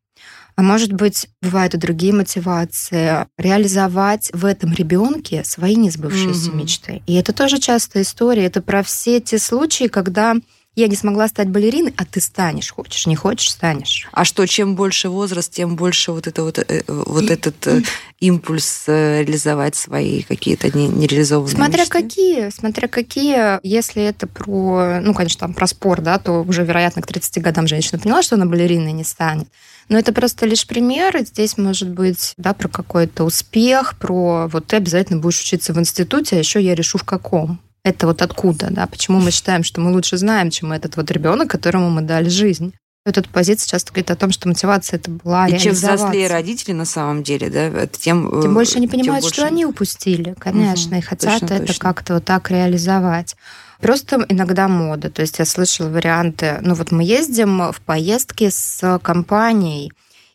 А 0.59 0.63
может 0.63 0.93
быть, 0.93 1.29
бывают 1.41 1.75
и 1.75 1.79
другие 1.79 2.13
мотивации. 2.13 3.29
Реализовать 3.39 4.29
в 4.33 4.45
этом 4.45 4.73
ребенке 4.73 5.45
свои 5.45 5.77
несбывшиеся 5.77 6.49
Мгм. 6.51 6.59
мечты. 6.59 7.03
И 7.07 7.15
это 7.15 7.33
тоже 7.33 7.59
частая 7.59 8.03
история. 8.03 8.47
Это 8.47 8.61
про 8.61 8.83
все 8.83 9.21
те 9.21 9.39
случаи, 9.39 9.87
когда 9.87 10.35
я 10.75 10.89
не 10.89 10.97
смогла 10.97 11.29
стать 11.29 11.49
балериной, 11.49 11.95
а 11.97 12.05
ты 12.05 12.21
станешь. 12.21 12.73
Хочешь, 12.73 13.07
не 13.07 13.15
хочешь, 13.15 13.53
станешь. 13.53 14.09
А 14.11 14.25
что, 14.25 14.47
чем 14.47 14.75
больше 14.75 15.09
возраст, 15.09 15.53
тем 15.53 15.77
больше 15.77 16.11
вот, 16.11 16.27
это 16.27 16.43
вот, 16.43 16.59
э, 16.59 16.83
вот 16.89 17.31
этот 17.31 17.65
э, 17.69 17.83
импульс 18.19 18.85
э, 18.89 19.23
реализовать 19.23 19.77
свои 19.77 20.23
какие-то 20.23 20.77
не- 20.77 20.89
нереализованные 20.89 21.55
Смотря 21.55 21.83
мечты? 21.85 22.03
какие, 22.03 22.51
смотря 22.51 22.89
какие, 22.89 23.61
если 23.65 24.03
это 24.03 24.27
про, 24.27 24.99
ну, 25.03 25.15
конечно, 25.15 25.39
там 25.39 25.55
про 25.55 25.69
спор, 25.69 26.01
да, 26.01 26.19
то 26.19 26.43
уже, 26.43 26.65
вероятно, 26.65 27.01
к 27.03 27.07
30 27.07 27.43
годам 27.43 27.69
женщина 27.69 28.01
поняла, 28.01 28.23
что 28.23 28.35
она 28.35 28.47
балериной 28.47 28.93
не 28.93 29.05
станет. 29.05 29.49
Но 29.89 29.99
это 29.99 30.13
просто 30.13 30.45
лишь 30.47 30.67
пример, 30.67 31.17
и 31.17 31.25
здесь 31.25 31.57
может 31.57 31.89
быть, 31.89 32.35
да, 32.37 32.53
про 32.53 32.69
какой-то 32.69 33.25
успех, 33.25 33.97
про 33.99 34.47
вот 34.49 34.67
ты 34.67 34.77
обязательно 34.77 35.19
будешь 35.21 35.41
учиться 35.41 35.73
в 35.73 35.79
институте, 35.79 36.37
а 36.37 36.39
еще 36.39 36.61
я 36.61 36.75
решу 36.75 36.99
в 36.99 37.05
каком. 37.05 37.61
Это 37.85 38.07
вот 38.07 38.21
откуда, 38.21 38.69
да, 38.71 38.87
почему 38.87 39.19
мы 39.21 39.31
считаем, 39.31 39.65
что 39.65 39.81
мы 39.81 39.93
лучше 39.93 40.19
знаем, 40.19 40.51
чем 40.51 40.73
этот 40.73 40.97
вот 40.97 41.11
ребенок, 41.11 41.51
которому 41.51 41.89
мы 41.91 42.03
дали 42.03 42.29
жизнь. 42.29 42.75
Вот 43.07 43.17
эта 43.17 43.31
позиция 43.31 43.71
часто 43.71 43.91
говорит 43.93 44.11
о 44.11 44.17
том, 44.17 44.31
что 44.33 44.49
мотивация 44.49 44.99
это 44.99 45.11
была 45.11 45.49
И 45.49 45.59
чем 45.59 45.73
взрослее 45.73 46.27
родители 46.29 46.73
на 46.73 46.85
самом 46.85 47.23
деле, 47.23 47.49
да, 47.49 47.87
тем... 47.87 48.29
э, 48.29 48.43
Тем 48.43 48.53
больше 48.53 48.77
они 48.77 48.89
понимают, 48.89 49.23
больше- 49.25 49.37
что 49.41 49.47
они 49.47 49.65
упустили, 49.65 50.35
конечно, 50.39 50.91
Мгм, 50.91 50.99
и 50.99 51.01
хотят 51.01 51.41
точно, 51.41 51.55
это 51.55 51.79
как-то 51.79 52.15
вот 52.15 52.25
так 52.27 52.51
реализовать. 52.51 53.37
Просто 53.81 54.25
иногда 54.29 54.69
мода. 54.69 55.11
То 55.11 55.23
есть 55.23 55.39
я 55.39 55.45
слышала 55.45 55.89
варианты, 55.89 56.59
ну 56.63 56.75
вот 56.75 56.91
мы 56.91 57.05
ездим 57.05 57.73
в 57.73 57.81
поездки 57.81 58.51
с 58.51 58.99
компанией, 59.03 59.93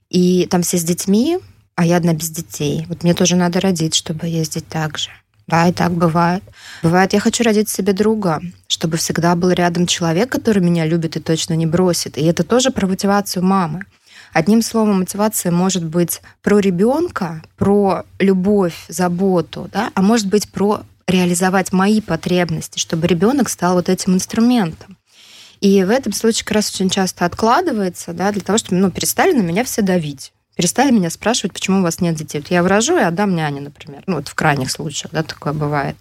и 0.10 0.48
там 0.50 0.62
все 0.62 0.78
с 0.78 0.84
детьми, 0.84 1.40
а 1.76 1.86
я 1.86 1.98
одна 1.98 2.14
без 2.14 2.30
детей. 2.30 2.86
Вот 2.88 3.04
мне 3.04 3.14
тоже 3.14 3.36
надо 3.36 3.60
родить, 3.60 3.96
чтобы 3.96 4.28
ездить 4.28 4.68
так 4.68 4.98
же. 4.98 5.10
Да, 5.48 5.68
и 5.68 5.74
так 5.74 5.92
бывает. 5.92 6.44
Бывает, 6.84 7.12
я 7.12 7.20
хочу 7.20 7.44
родить 7.44 7.68
себе 7.68 7.92
друга, 7.92 8.42
чтобы 8.68 8.96
всегда 8.96 9.36
был 9.36 9.50
рядом 9.52 9.88
человек, 9.88 10.32
который 10.32 10.64
меня 10.64 10.86
любит 10.86 11.18
и 11.18 11.20
точно 11.20 11.54
не 11.56 11.66
бросит. 11.66 12.18
И 12.18 12.24
это 12.24 12.44
тоже 12.44 12.72
про 12.72 12.88
мотивацию 12.88 13.44
мамы. 13.44 13.82
Одним 14.32 14.62
словом, 14.62 15.00
мотивация 15.00 15.52
может 15.52 15.84
быть 15.84 16.22
про 16.42 16.60
ребенка, 16.60 17.44
про 17.58 18.04
любовь, 18.20 18.86
заботу, 18.88 19.70
да, 19.72 19.92
а 19.94 20.02
может 20.02 20.28
быть 20.28 20.50
про 20.50 20.84
реализовать 21.08 21.72
мои 21.72 22.02
потребности, 22.02 22.80
чтобы 22.80 23.08
ребенок 23.08 23.50
стал 23.50 23.76
вот 23.76 23.90
этим 23.90 24.16
инструментом. 24.16 24.98
И 25.60 25.84
в 25.84 25.90
этом 25.90 26.12
случае 26.12 26.44
как 26.46 26.56
раз 26.56 26.74
очень 26.74 26.90
часто 26.90 27.26
откладывается, 27.26 28.14
да, 28.14 28.32
для 28.32 28.42
того, 28.42 28.58
чтобы 28.58 28.78
ну, 28.78 28.92
перестали 28.92 29.32
на 29.32 29.42
меня 29.42 29.64
все 29.64 29.82
давить. 29.82 30.34
Перестали 30.56 30.92
меня 30.92 31.10
спрашивать, 31.10 31.54
почему 31.54 31.80
у 31.80 31.84
вас 31.84 32.00
нет 32.00 32.16
детей. 32.16 32.40
Вот 32.40 32.52
я 32.52 32.62
выражу 32.62 32.98
и 32.98 33.02
отдам 33.02 33.36
няне, 33.36 33.62
например. 33.62 34.04
Ну, 34.06 34.18
вот 34.18 34.28
в 34.28 34.36
крайних 34.36 34.70
случаях, 34.70 35.12
да, 35.12 35.24
такое 35.24 35.54
бывает. 35.54 35.96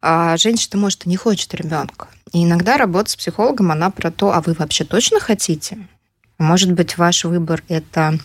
А 0.00 0.36
женщина, 0.36 0.80
может, 0.80 1.06
и 1.06 1.08
не 1.08 1.16
хочет 1.16 1.52
ребенка. 1.54 2.08
И 2.32 2.44
иногда 2.44 2.76
работа 2.76 3.10
с 3.10 3.16
психологом, 3.16 3.72
она 3.72 3.90
про 3.90 4.10
то, 4.10 4.32
а 4.32 4.40
вы 4.40 4.52
вообще 4.52 4.84
точно 4.84 5.18
хотите? 5.18 5.78
Может 6.38 6.72
быть, 6.72 6.96
ваш 6.96 7.24
выбор– 7.24 7.64
это 7.68 8.18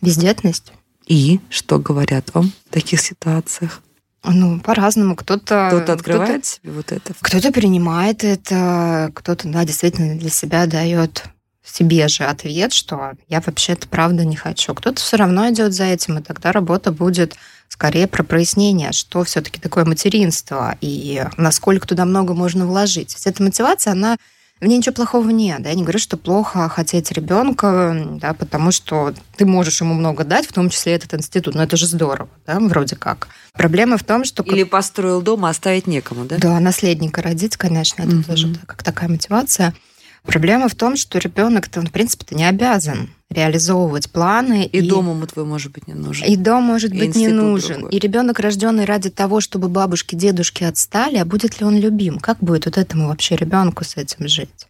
бездетность? 0.00 0.72
И 1.06 1.40
что 1.48 1.78
говорят 1.78 2.34
вам 2.34 2.52
в 2.68 2.72
таких 2.72 3.00
ситуациях? 3.00 3.80
Ну, 4.24 4.60
по-разному. 4.60 5.16
Кто-то... 5.16 5.68
Кто-то 5.70 5.92
открывает 5.94 6.44
себе 6.44 6.72
вот 6.72 6.92
это? 6.92 7.12
Кто-то 7.20 7.52
принимает 7.52 8.24
это, 8.24 9.10
кто-то, 9.14 9.48
да, 9.48 9.64
действительно 9.64 10.16
для 10.16 10.30
себя 10.30 10.66
дает 10.66 11.24
себе 11.64 12.08
же 12.08 12.24
ответ, 12.24 12.72
что 12.72 13.12
я 13.28 13.40
вообще 13.40 13.72
это 13.72 13.88
правда 13.88 14.24
не 14.24 14.36
хочу. 14.36 14.74
Кто-то 14.74 15.00
все 15.00 15.16
равно 15.16 15.48
идет 15.50 15.72
за 15.72 15.84
этим, 15.84 16.18
и 16.18 16.22
тогда 16.22 16.52
работа 16.52 16.92
будет 16.92 17.36
скорее 17.68 18.06
про 18.06 18.22
прояснение, 18.22 18.92
что 18.92 19.24
все-таки 19.24 19.60
такое 19.60 19.84
материнство 19.84 20.76
и 20.80 21.24
насколько 21.36 21.86
туда 21.86 22.04
много 22.04 22.34
можно 22.34 22.66
вложить. 22.66 23.14
Ведь 23.14 23.26
эта 23.26 23.42
мотивация, 23.42 23.92
она 23.92 24.16
в 24.62 24.66
ней 24.66 24.78
ничего 24.78 24.94
плохого 24.94 25.28
нет. 25.30 25.60
Да? 25.62 25.70
Я 25.70 25.74
не 25.74 25.82
говорю, 25.82 25.98
что 25.98 26.16
плохо 26.16 26.68
хотеть 26.68 27.10
ребенка, 27.10 28.16
да, 28.20 28.32
потому 28.32 28.70
что 28.70 29.12
ты 29.36 29.44
можешь 29.44 29.80
ему 29.80 29.92
много 29.94 30.22
дать, 30.22 30.46
в 30.46 30.52
том 30.52 30.70
числе 30.70 30.92
этот 30.92 31.14
институт. 31.14 31.56
Но 31.56 31.64
это 31.64 31.76
же 31.76 31.86
здорово, 31.86 32.30
да, 32.46 32.60
вроде 32.60 32.94
как. 32.94 33.26
Проблема 33.54 33.98
в 33.98 34.04
том, 34.04 34.24
что... 34.24 34.44
Или 34.44 34.62
построил 34.62 35.20
дом, 35.20 35.44
а 35.44 35.48
оставить 35.50 35.88
некому, 35.88 36.26
да? 36.26 36.36
Да, 36.38 36.60
наследника 36.60 37.22
родить, 37.22 37.56
конечно, 37.56 38.02
это 38.02 38.12
Мгм. 38.12 38.24
тоже 38.24 38.54
как 38.66 38.84
такая 38.84 39.08
мотивация. 39.08 39.74
Проблема 40.22 40.68
в 40.68 40.76
том, 40.76 40.96
что 40.96 41.18
ребенок-то, 41.18 41.80
он, 41.80 41.88
в 41.88 41.90
принципе-то, 41.90 42.36
не 42.36 42.44
обязан 42.44 43.10
реализовывать 43.32 44.10
планы. 44.10 44.64
И, 44.66 44.80
дом 44.80 45.10
ему 45.10 45.26
твой, 45.26 45.44
может 45.44 45.72
быть, 45.72 45.86
не 45.88 45.94
нужен. 45.94 46.26
И 46.26 46.36
дом 46.36 46.64
может 46.64 46.92
И 46.92 46.98
быть 46.98 47.16
не 47.16 47.28
нужен. 47.28 47.80
другой. 47.80 47.90
И 47.92 47.98
ребенок, 47.98 48.38
рожденный 48.38 48.84
ради 48.84 49.10
того, 49.10 49.40
чтобы 49.40 49.68
бабушки, 49.68 50.14
дедушки 50.14 50.64
отстали, 50.64 51.16
а 51.16 51.24
будет 51.24 51.60
ли 51.60 51.66
он 51.66 51.78
любим? 51.78 52.18
Как 52.18 52.38
будет 52.38 52.66
вот 52.66 52.78
этому 52.78 53.08
вообще 53.08 53.36
ребенку 53.36 53.84
с 53.84 53.96
этим 53.96 54.28
жить? 54.28 54.66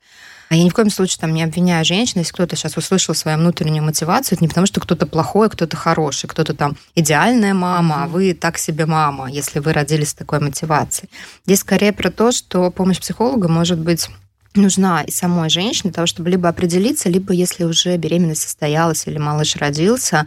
А 0.48 0.54
я 0.54 0.64
ни 0.64 0.68
в 0.68 0.74
коем 0.74 0.90
случае 0.90 1.16
там 1.18 1.32
не 1.32 1.42
обвиняю 1.42 1.82
женщин, 1.82 2.20
если 2.20 2.34
кто-то 2.34 2.56
сейчас 2.56 2.76
услышал 2.76 3.14
свою 3.14 3.38
внутреннюю 3.38 3.82
мотивацию, 3.82 4.36
это 4.36 4.44
не 4.44 4.48
потому, 4.48 4.66
что 4.66 4.82
кто-то 4.82 5.06
плохой, 5.06 5.48
кто-то 5.48 5.78
хороший, 5.78 6.26
кто-то 6.28 6.52
там 6.52 6.76
идеальная 6.94 7.54
мама, 7.54 8.04
а 8.04 8.06
вы 8.06 8.34
так 8.34 8.58
себе 8.58 8.84
мама, 8.84 9.30
если 9.30 9.60
вы 9.60 9.72
родились 9.72 10.10
с 10.10 10.14
такой 10.14 10.40
мотивацией. 10.40 11.08
Здесь 11.46 11.60
скорее 11.60 11.94
про 11.94 12.10
то, 12.10 12.32
что 12.32 12.70
помощь 12.70 13.00
психолога 13.00 13.48
может 13.48 13.78
быть 13.78 14.10
нужна 14.54 15.02
и 15.02 15.10
самой 15.10 15.50
женщине 15.50 15.90
для 15.90 15.92
того, 15.92 16.06
чтобы 16.06 16.30
либо 16.30 16.48
определиться, 16.48 17.08
либо 17.08 17.32
если 17.32 17.64
уже 17.64 17.96
беременность 17.96 18.42
состоялась 18.42 19.06
или 19.06 19.18
малыш 19.18 19.56
родился, 19.56 20.26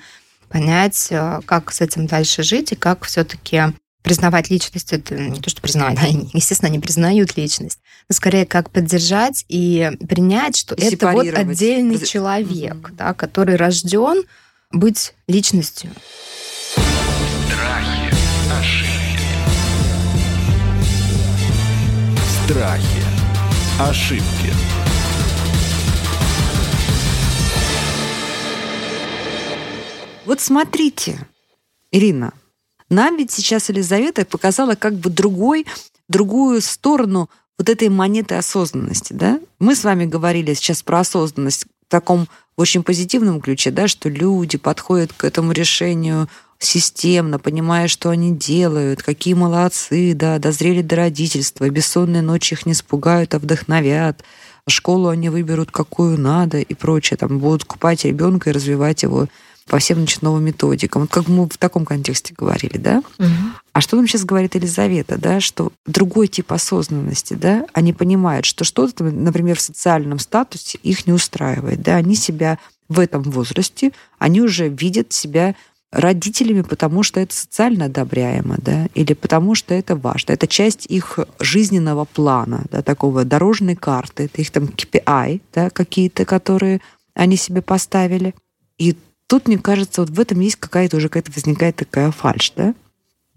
понять, 0.49 1.07
э, 1.11 1.41
как 1.45 1.71
с 1.71 1.81
этим 1.81 2.07
дальше 2.07 2.43
жить 2.43 2.71
и 2.71 2.75
как 2.75 3.05
все-таки 3.05 3.63
признавать 4.03 4.49
личность. 4.51 4.93
Это 4.93 5.15
не 5.15 5.39
то, 5.41 5.49
что 5.49 5.61
признавать, 5.61 5.97
они, 6.01 6.29
естественно, 6.33 6.69
не 6.69 6.79
признают 6.79 7.35
личность, 7.37 7.79
но 8.09 8.15
скорее 8.15 8.45
как 8.45 8.69
поддержать 8.69 9.45
и 9.47 9.91
принять, 10.07 10.55
что 10.57 10.75
И 10.75 10.83
это 10.83 11.11
вот 11.11 11.27
отдельный 11.33 11.97
Раз- 11.97 12.07
человек, 12.07 12.75
Мгм. 12.75 12.95
да, 12.95 13.13
который 13.13 13.55
рожден 13.55 14.23
быть 14.71 15.13
личностью. 15.27 15.89
Страхи, 17.47 18.13
ошибки, 18.59 19.25
Страхи. 22.45 23.14
Ошибки. 23.77 24.53
Вот 30.25 30.39
смотрите, 30.39 31.27
Ирина, 31.91 32.31
нам 32.89 33.17
ведь 33.17 33.31
сейчас 33.31 33.67
Елизавета 33.67 34.23
показала 34.23 34.75
как 34.75 34.93
бы 34.93 35.09
другой, 35.09 35.65
другую 36.07 36.61
сторону 36.61 37.29
вот 37.57 37.67
этой 37.67 37.89
монеты 37.89 38.35
осознанности, 38.35 39.11
да? 39.11 39.41
Мы 39.59 39.75
с 39.75 39.83
вами 39.83 40.05
говорили 40.05 40.53
сейчас 40.53 40.81
про 40.81 41.01
осознанность 41.01 41.65
в 41.65 41.89
таком 41.89 42.29
очень 42.55 42.81
позитивном 42.81 43.41
ключе, 43.41 43.71
да, 43.71 43.89
что 43.89 44.07
люди 44.07 44.57
подходят 44.57 45.11
к 45.11 45.25
этому 45.25 45.51
решению 45.51 46.29
системно, 46.59 47.39
понимая, 47.39 47.87
что 47.87 48.09
они 48.09 48.35
делают, 48.35 49.03
какие 49.03 49.33
молодцы, 49.33 50.13
да, 50.15 50.39
дозрели 50.39 50.81
до 50.81 50.95
родительства, 50.97 51.69
бессонные 51.69 52.21
ночи 52.21 52.53
их 52.53 52.65
не 52.65 52.71
испугают, 52.71 53.33
а 53.33 53.39
вдохновят, 53.39 54.23
школу 54.67 55.09
они 55.09 55.29
выберут 55.29 55.71
какую 55.71 56.19
надо 56.19 56.59
и 56.59 56.73
прочее, 56.73 57.17
там 57.17 57.39
будут 57.39 57.65
купать 57.65 58.05
ребенка 58.05 58.49
и 58.49 58.53
развивать 58.53 59.03
его 59.03 59.27
по 59.67 59.79
всем 59.79 60.05
новым 60.21 60.43
методикам. 60.43 61.03
Вот 61.03 61.11
как 61.11 61.27
мы 61.27 61.49
в 61.49 61.57
таком 61.57 61.85
контексте 61.85 62.35
говорили, 62.37 62.77
да? 62.77 63.03
А 63.73 63.81
что 63.81 63.97
нам 63.97 64.07
сейчас 64.07 64.23
говорит 64.23 64.55
Елизавета, 64.55 65.17
да, 65.17 65.41
что 65.41 65.71
другой 65.85 66.27
тип 66.27 66.53
осознанности, 66.53 67.33
да, 67.33 67.65
они 67.73 67.91
понимают, 67.91 68.45
что 68.45 68.63
что-то, 68.63 69.03
например, 69.03 69.57
в 69.57 69.61
социальном 69.61 70.19
статусе 70.19 70.77
их 70.81 71.07
не 71.07 71.13
устраивает, 71.13 71.81
да, 71.81 71.95
они 71.95 72.15
себя 72.15 72.57
в 72.87 72.99
этом 72.99 73.23
возрасте, 73.23 73.91
они 74.19 74.41
уже 74.41 74.69
видят 74.69 75.11
себя 75.11 75.55
родителями, 75.95 76.61
потому 76.61 77.03
что 77.03 77.21
это 77.21 77.33
социально 77.33 77.85
одобряемо, 77.85 78.57
да, 78.57 78.87
или 78.93 79.13
потому 79.13 79.55
что 79.55 79.73
это 79.73 79.95
важно. 79.95 80.33
Это 80.33 80.45
часть 80.45 80.85
их 80.87 81.19
жизненного 81.39 82.03
плана, 82.03 82.65
да, 82.69 82.81
такого 82.81 83.23
дорожной 83.23 83.75
карты, 83.75 84.25
это 84.25 84.41
их 84.41 84.51
там 84.51 84.65
KPI, 84.65 85.41
да, 85.53 85.69
какие-то, 85.69 86.25
которые 86.25 86.81
они 87.13 87.37
себе 87.37 87.61
поставили. 87.61 88.35
И 88.77 88.97
тут, 89.27 89.47
мне 89.47 89.57
кажется, 89.57 90.01
вот 90.01 90.09
в 90.09 90.19
этом 90.19 90.41
есть 90.41 90.57
какая-то 90.57 90.97
уже 90.97 91.07
какая-то 91.07 91.31
возникает 91.31 91.77
такая 91.77 92.11
фальшь, 92.11 92.51
да? 92.55 92.75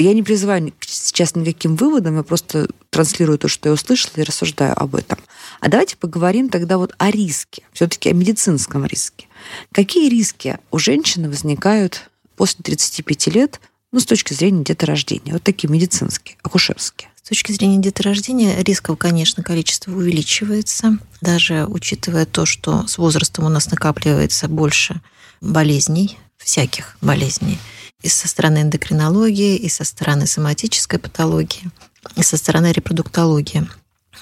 Я 0.00 0.12
не 0.14 0.22
призываю 0.22 0.72
сейчас 0.80 1.34
никаким 1.34 1.74
выводом, 1.76 2.16
я 2.16 2.22
просто 2.22 2.68
транслирую 2.90 3.38
то, 3.38 3.48
что 3.48 3.68
я 3.68 3.72
услышала 3.72 4.12
и 4.16 4.22
рассуждаю 4.22 4.80
об 4.80 4.94
этом. 4.94 5.18
А 5.60 5.68
давайте 5.68 5.96
поговорим 5.96 6.48
тогда 6.48 6.78
вот 6.78 6.94
о 6.98 7.10
риске, 7.10 7.62
все-таки 7.72 8.10
о 8.10 8.14
медицинском 8.14 8.84
риске. 8.84 9.26
Какие 9.72 10.08
риски 10.08 10.58
у 10.70 10.78
женщины 10.78 11.28
возникают 11.28 12.10
после 12.38 12.62
35 12.62 13.26
лет, 13.28 13.60
ну, 13.92 14.00
с 14.00 14.06
точки 14.06 14.32
зрения 14.32 14.64
деторождения? 14.64 15.32
Вот 15.32 15.42
такие 15.42 15.68
медицинские, 15.68 16.36
акушерские. 16.42 17.10
С 17.16 17.28
точки 17.28 17.52
зрения 17.52 17.78
деторождения 17.78 18.62
рисков, 18.62 18.96
конечно, 18.96 19.42
количество 19.42 19.92
увеличивается, 19.92 20.98
даже 21.20 21.66
учитывая 21.66 22.24
то, 22.24 22.46
что 22.46 22.86
с 22.86 22.96
возрастом 22.96 23.44
у 23.44 23.48
нас 23.50 23.70
накапливается 23.70 24.48
больше 24.48 25.02
болезней, 25.42 26.16
всяких 26.38 26.96
болезней, 27.02 27.58
и 28.02 28.08
со 28.08 28.28
стороны 28.28 28.62
эндокринологии, 28.62 29.56
и 29.56 29.68
со 29.68 29.84
стороны 29.84 30.26
соматической 30.26 30.98
патологии, 30.98 31.70
и 32.16 32.22
со 32.22 32.36
стороны 32.36 32.72
репродуктологии. 32.72 33.68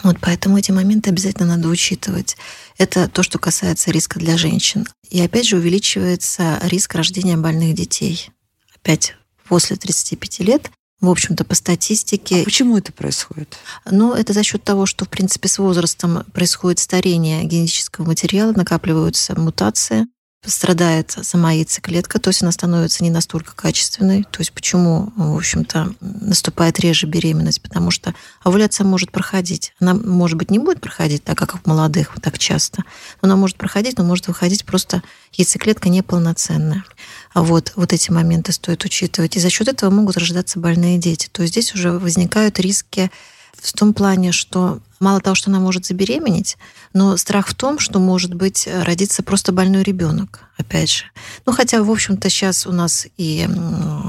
Вот 0.03 0.19
поэтому 0.21 0.59
эти 0.59 0.71
моменты 0.71 1.11
обязательно 1.11 1.57
надо 1.57 1.69
учитывать. 1.69 2.37
Это 2.79 3.09
то, 3.09 3.23
что 3.23 3.39
касается 3.39 3.91
риска 3.91 4.19
для 4.19 4.37
женщин. 4.37 4.87
И 5.09 5.21
опять 5.21 5.47
же 5.47 5.57
увеличивается 5.57 6.59
риск 6.65 6.95
рождения 6.95 7.37
больных 7.37 7.75
детей. 7.75 8.31
Опять 8.75 9.15
после 9.49 9.77
35 9.77 10.41
лет 10.41 10.71
в 11.01 11.11
общем-то, 11.11 11.45
по 11.45 11.55
статистике... 11.55 12.41
А 12.41 12.45
почему 12.45 12.79
это 12.79 12.91
происходит? 12.91 13.59
Ну, 13.85 14.15
это 14.15 14.33
за 14.33 14.43
счет 14.43 14.65
того, 14.65 14.87
что, 14.87 15.05
в 15.05 15.11
принципе, 15.11 15.47
с 15.47 15.59
возрастом 15.59 16.25
происходит 16.33 16.79
старение 16.79 17.45
генетического 17.45 18.07
материала, 18.07 18.53
накапливаются 18.53 19.39
мутации, 19.39 20.07
страдает 20.47 21.17
сама 21.23 21.53
яйцеклетка, 21.53 22.19
то 22.19 22.29
есть 22.31 22.43
она 22.43 22.53
становится 22.53 23.03
не 23.03 23.11
настолько 23.11 23.55
качественной. 23.55 24.25
То 24.25 24.41
есть 24.41 24.53
почему, 24.53 25.13
в 25.17 25.37
общем-то, 25.37 25.95
наступает 26.01 26.81
реже 26.81 27.07
беременность? 27.07 27.61
Потому 27.61 27.91
что 27.91 28.15
овуляция 28.43 28.85
может 28.85 29.11
проходить. 29.11 29.73
Она, 29.81 29.95
может 29.95 30.39
быть, 30.39 30.51
не 30.51 30.59
будет 30.59 30.81
проходить 30.81 31.25
так, 31.25 31.37
как 31.39 31.59
в 31.59 31.67
молодых, 31.67 32.17
так 32.23 32.39
часто. 32.39 32.85
Она 33.21 33.37
может 33.37 33.57
проходить, 33.57 33.99
но 33.99 34.05
может 34.05 34.29
выходить 34.29 34.65
просто 34.65 35.03
яйцеклетка 35.33 35.89
неполноценная. 35.89 36.85
А 37.35 37.43
вот, 37.43 37.73
вот 37.77 37.93
эти 37.93 38.11
моменты 38.11 38.53
стоит 38.53 38.85
учитывать. 38.85 39.37
И 39.37 39.41
за 39.41 39.51
счет 39.51 39.69
этого 39.69 39.91
могут 39.91 40.17
рождаться 40.17 40.59
больные 40.59 40.99
дети. 40.99 41.29
То 41.31 41.43
есть 41.43 41.55
здесь 41.55 41.75
уже 41.75 41.93
возникают 41.93 42.59
риски 42.59 43.11
в 43.67 43.73
том 43.73 43.95
плане, 43.95 44.33
что 44.33 44.81
мало 45.01 45.21
того, 45.21 45.35
что 45.35 45.51
она 45.51 45.61
может 45.61 45.87
забеременеть, 45.87 46.57
но 46.93 47.17
страх 47.17 47.49
в 47.49 47.55
том, 47.55 47.79
что 47.79 47.99
может 47.99 48.35
быть 48.35 48.67
родиться 48.67 49.23
просто 49.23 49.53
больной 49.53 49.83
ребенок, 49.83 50.41
опять 50.57 50.91
же. 50.91 51.05
Ну, 51.45 51.53
хотя, 51.53 51.83
в 51.83 51.91
общем-то, 51.91 52.31
сейчас 52.31 52.67
у 52.67 52.73
нас 52.73 53.07
и 53.17 53.49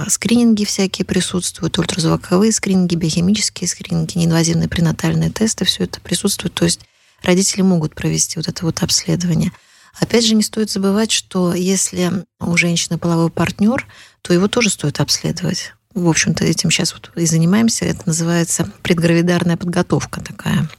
скрининги 0.08 0.64
всякие 0.64 1.06
присутствуют, 1.06 1.78
ультразвуковые 1.78 2.52
скрининги, 2.52 2.96
биохимические 2.96 3.68
скрининги, 3.68 4.18
неинвазивные 4.18 4.70
пренатальные 4.70 5.32
тесты, 5.32 5.66
все 5.66 5.84
это 5.84 6.00
присутствует. 6.00 6.54
То 6.54 6.66
есть 6.66 6.82
родители 7.24 7.62
могут 7.62 7.96
провести 7.96 8.38
вот 8.38 8.48
это 8.48 8.66
вот 8.66 8.82
обследование. 8.84 9.52
Опять 10.00 10.26
же, 10.26 10.36
не 10.36 10.44
стоит 10.44 10.70
забывать, 10.70 11.12
что 11.12 11.54
если 11.54 12.26
у 12.40 12.56
женщины 12.56 12.98
половой 12.98 13.32
партнер, 13.32 13.88
то 14.22 14.34
его 14.34 14.48
тоже 14.48 14.70
стоит 14.70 15.00
обследовать 15.00 15.74
в 15.98 16.08
общем-то, 16.10 16.46
этим 16.46 16.70
сейчас 16.72 16.94
вот 16.94 17.12
и 17.16 17.26
занимаемся. 17.26 17.86
Это 17.86 18.02
называется 18.06 18.70
предгравидарная 18.84 19.58
подготовка 19.58 20.22
такая. 20.22 20.70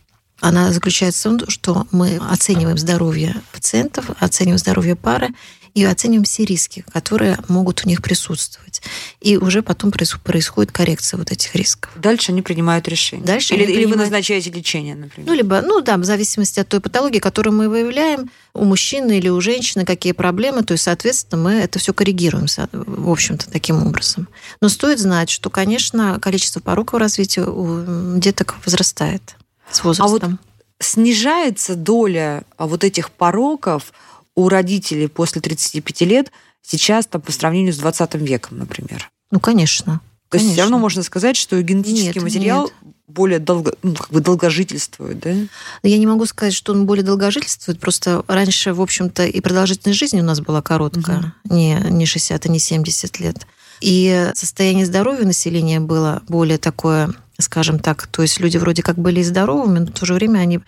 Она 0.41 0.73
заключается 0.73 1.31
в 1.31 1.39
том, 1.39 1.51
что 1.51 1.87
мы 1.91 2.17
оцениваем 2.31 2.79
здоровье 2.79 3.35
пациентов, 3.53 4.07
оцениваем 4.21 4.59
здоровье 4.59 4.95
пары 4.95 5.31
и 5.75 5.85
оцениваем 5.85 6.25
все 6.25 6.45
риски, 6.45 6.85
которые 6.93 7.39
могут 7.49 7.85
у 7.85 7.89
них 7.89 8.03
присутствовать. 8.03 8.83
И 9.21 9.37
уже 9.37 9.63
потом 9.63 9.91
происходит 9.91 10.73
коррекция 10.73 11.19
вот 11.19 11.31
этих 11.31 11.55
рисков. 11.55 11.93
Дальше 11.97 12.33
они 12.33 12.43
принимают 12.43 12.89
решение. 12.89 13.27
Дальше 13.27 13.55
или, 13.55 13.63
или 13.63 13.73
принимают... 13.73 13.97
вы 13.97 14.03
назначаете 14.03 14.51
лечение, 14.51 14.95
например. 14.95 15.29
Ну, 15.29 15.35
либо, 15.35 15.61
ну 15.61 15.81
да, 15.81 15.97
в 15.97 16.05
зависимости 16.05 16.61
от 16.61 16.69
той 16.69 16.81
патологии, 16.81 17.19
которую 17.19 17.55
мы 17.55 17.69
выявляем, 17.69 18.31
у 18.55 18.65
мужчины 18.65 19.19
или 19.19 19.29
у 19.29 19.41
женщины 19.41 19.85
какие 19.85 20.13
проблемы, 20.13 20.63
то 20.65 20.73
есть, 20.73 20.85
соответственно, 20.85 21.43
мы 21.43 21.53
это 21.55 21.79
все 21.79 21.93
коррегируем, 21.93 22.47
в 22.73 23.11
общем-то, 23.11 23.51
таким 23.51 23.87
образом. 23.87 24.29
Но 24.61 24.69
стоит 24.69 24.99
знать, 24.99 25.31
что, 25.31 25.51
конечно, 25.51 26.19
количество 26.21 26.61
пороков 26.61 27.01
развития 27.01 27.45
у 27.45 28.19
деток 28.19 28.57
возрастает 28.65 29.37
с 29.71 29.85
возрастом. 29.85 30.07
А 30.07 30.29
вот 30.29 30.39
снижается 30.81 31.75
доля 31.75 32.45
а, 32.57 32.67
вот 32.67 32.85
этих 32.85 33.11
пороков 33.11 33.93
у 34.39 34.49
родителей 34.49 35.09
после 35.09 35.43
35 35.43 36.03
лет 36.03 36.31
сейчас 36.63 37.07
там 37.07 37.21
по 37.21 37.33
сравнению 37.33 37.73
с 37.73 37.79
20 37.79 38.15
веком, 38.15 38.59
например? 38.59 39.11
Ну, 39.33 39.41
конечно. 39.41 40.01
То 40.29 40.39
конечно. 40.39 40.47
есть 40.47 40.53
все 40.53 40.63
равно 40.63 40.79
можно 40.79 41.03
сказать, 41.03 41.37
что 41.37 41.61
генетический 41.61 42.21
нет, 42.21 42.23
материал 42.23 42.63
нет. 42.63 42.95
более 43.09 43.41
долго, 43.41 43.75
ну, 43.83 43.97
как 43.97 44.11
бы 44.11 44.21
долгожительствует, 44.21 45.19
да? 45.19 45.35
Я 45.83 45.99
не 45.99 46.07
могу 46.07 46.25
сказать, 46.27 46.55
что 46.55 46.73
он 46.73 46.87
более 46.87 47.05
долгожительствует. 47.05 47.81
Просто 47.81 48.23
раньше, 48.29 48.73
в 48.75 48.81
общем-то, 48.81 49.27
и 49.27 49.41
продолжительность 49.41 49.99
жизни 49.99 50.21
у 50.21 50.25
нас 50.25 50.41
была 50.41 50.63
короткая. 50.63 51.35
Угу. 51.45 51.57
Не, 51.57 51.75
не 51.91 52.07
60, 52.07 52.47
а 52.47 52.49
не 52.49 52.61
70 52.61 53.19
лет. 53.19 53.45
И 53.81 54.31
состояние 54.35 54.87
здоровья 54.87 55.25
населения 55.25 55.81
было 55.81 56.23
более 56.29 56.59
такое, 56.59 57.13
скажем 57.41 57.81
так, 57.81 58.07
то 58.07 58.23
есть 58.23 58.39
люди 58.39 58.57
вроде 58.57 58.85
как 58.85 58.99
были 58.99 59.21
здоровыми, 59.21 59.81
но 59.81 59.87
в 59.87 59.91
то 59.91 60.07
же 60.07 60.15
время 60.15 60.39
они, 60.39 60.59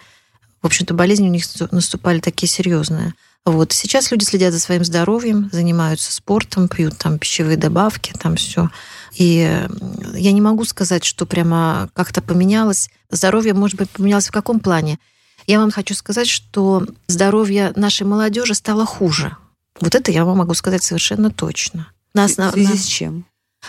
в 0.60 0.66
общем-то, 0.66 0.92
болезни 0.92 1.28
у 1.28 1.32
них 1.32 1.44
наступали 1.70 2.18
такие 2.18 2.48
серьезные. 2.48 3.14
Вот. 3.46 3.72
Сейчас 3.72 4.10
люди 4.10 4.24
следят 4.24 4.52
за 4.52 4.60
своим 4.60 4.84
здоровьем, 4.84 5.48
занимаются 5.52 6.12
спортом, 6.12 6.68
пьют 6.68 6.98
там 6.98 7.18
пищевые 7.18 7.56
добавки, 7.56 8.12
там 8.12 8.36
все. 8.36 8.70
И 9.14 9.66
я 10.14 10.32
не 10.32 10.40
могу 10.40 10.64
сказать, 10.64 11.04
что 11.04 11.26
прямо 11.26 11.88
как-то 11.94 12.22
поменялось. 12.22 12.90
Здоровье, 13.10 13.54
может 13.54 13.78
быть, 13.78 13.90
поменялось 13.90 14.28
в 14.28 14.32
каком 14.32 14.60
плане? 14.60 14.98
Я 15.46 15.58
вам 15.58 15.70
хочу 15.70 15.94
сказать, 15.94 16.28
что 16.28 16.86
здоровье 17.06 17.72
нашей 17.74 18.06
молодежи 18.06 18.54
стало 18.54 18.84
хуже. 18.84 19.36
Вот 19.80 19.94
это 19.94 20.12
я 20.12 20.24
вам 20.24 20.38
могу 20.38 20.54
сказать 20.54 20.82
совершенно 20.82 21.30
точно. 21.30 21.88
На 22.14 22.24
основ... 22.24 22.50
В 22.50 22.52
связи 22.52 22.76
с 22.76 22.84
чем? 22.84 23.24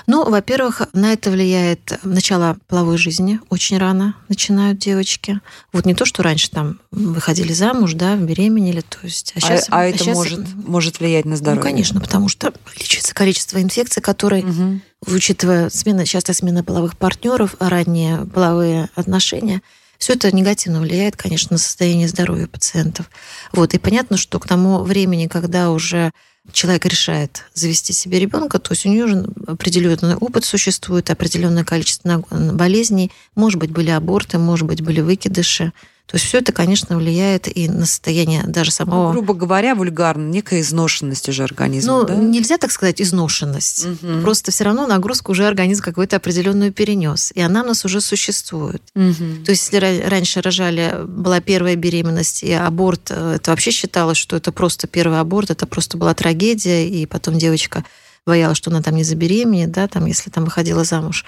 Ну, 0.08 0.30
во-первых, 0.30 0.84
на 0.94 1.14
это 1.14 1.30
влияет 1.32 2.00
начало 2.04 2.58
половой 2.68 2.98
жизни. 2.98 3.40
Очень 3.50 3.78
рано 3.78 4.16
начинают 4.30 4.80
девочки. 4.80 5.40
Вот 5.74 5.86
не 5.86 5.94
то, 5.94 6.06
что 6.06 6.24
раньше 6.24 6.50
там 6.50 6.80
выходили 6.92 7.54
замуж, 7.54 7.94
да, 7.94 8.16
беременели, 8.16 8.82
то 8.82 9.00
есть... 9.04 9.34
А, 9.36 9.40
сейчас, 9.40 9.68
а, 9.70 9.82
а 9.82 9.86
это 9.86 10.00
сейчас... 10.00 10.16
может, 10.16 10.40
может 10.56 11.00
влиять 11.00 11.26
на 11.26 11.36
здоровье? 11.36 11.62
Ну, 11.62 11.70
конечно, 11.70 12.00
потому 12.00 12.30
что 12.30 12.54
увеличивается 12.66 13.14
количество 13.14 13.62
инфекций, 13.62 14.02
которые, 14.02 14.44
угу. 14.44 14.82
учитывая 15.08 15.70
смена, 15.70 16.06
часто 16.06 16.34
смена 16.34 16.64
половых 16.64 16.98
партнеров, 16.98 17.56
ранние 17.60 18.26
половые 18.26 18.90
отношения, 18.96 19.62
все 19.98 20.14
это 20.14 20.36
негативно 20.36 20.82
влияет, 20.82 21.16
конечно, 21.16 21.54
на 21.54 21.58
состояние 21.60 22.08
здоровья 22.08 22.48
пациентов. 22.48 23.08
Вот. 23.52 23.76
И 23.76 23.78
понятно, 23.78 24.18
что 24.18 24.40
к 24.40 24.48
тому 24.48 24.80
времени, 24.80 25.28
когда 25.28 25.70
уже 25.70 26.12
человек 26.52 26.86
решает 26.86 27.46
завести 27.54 27.94
себе 27.94 28.20
ребенка, 28.20 28.60
то 28.60 28.74
есть 28.74 28.86
у 28.86 28.90
нее 28.90 29.06
уже 29.06 29.26
определенный 29.48 30.16
опыт 30.16 30.44
существует, 30.46 31.10
определенное 31.10 31.64
количество 31.64 32.24
болезней, 32.30 33.12
может 33.36 33.60
быть, 33.60 33.72
были 33.72 33.90
аборты, 33.90 34.38
может 34.38 34.68
быть, 34.68 34.82
были 34.82 35.02
выкидыши. 35.02 35.72
То 36.12 36.18
есть 36.18 36.26
все 36.26 36.40
это, 36.40 36.52
конечно, 36.52 36.98
влияет 36.98 37.48
и 37.48 37.70
на 37.70 37.86
состояние 37.86 38.44
даже 38.46 38.70
самого... 38.70 39.08
Ну, 39.08 39.12
грубо 39.14 39.34
говоря, 39.34 39.76
вульгарно, 39.76 40.28
некая 40.28 40.60
изношенность 40.60 41.30
уже 41.30 41.46
организма. 41.46 42.00
Ну, 42.00 42.04
да? 42.06 42.16
нельзя 42.16 42.58
так 42.58 42.74
сказать 42.74 43.02
изношенность. 43.02 43.86
Угу. 43.86 44.22
Просто 44.22 44.52
все 44.52 44.66
равно 44.66 44.86
нагрузку 44.88 45.32
уже 45.32 45.48
организм 45.48 45.82
какую-то 45.82 46.18
определенную 46.18 46.74
перенес. 46.74 47.32
И 47.34 47.40
она 47.40 47.64
у 47.64 47.68
нас 47.68 47.86
уже 47.86 48.02
существует. 48.02 48.84
Угу. 48.94 49.46
То 49.46 49.52
есть, 49.52 49.72
если 49.72 50.02
раньше 50.06 50.42
рожали, 50.42 51.06
была 51.08 51.40
первая 51.40 51.78
беременность, 51.78 52.44
и 52.44 52.52
аборт, 52.52 53.10
э, 53.10 53.36
это 53.38 53.52
вообще 53.52 53.72
считалось, 53.72 54.18
что 54.18 54.36
это 54.36 54.52
просто 54.52 54.88
первый 54.88 55.18
аборт, 55.22 55.50
это 55.50 55.66
просто 55.66 55.96
была 55.96 56.14
трагедия, 56.14 56.90
и 56.90 57.06
потом 57.06 57.38
девочка 57.38 57.86
боялась, 58.26 58.58
что 58.58 58.70
она 58.70 58.82
там 58.82 58.96
не 58.96 59.06
забеременеет, 59.06 59.72
да, 59.72 59.88
там, 59.88 60.06
если 60.06 60.30
там 60.30 60.44
выходила 60.44 60.84
замуж 60.84 61.26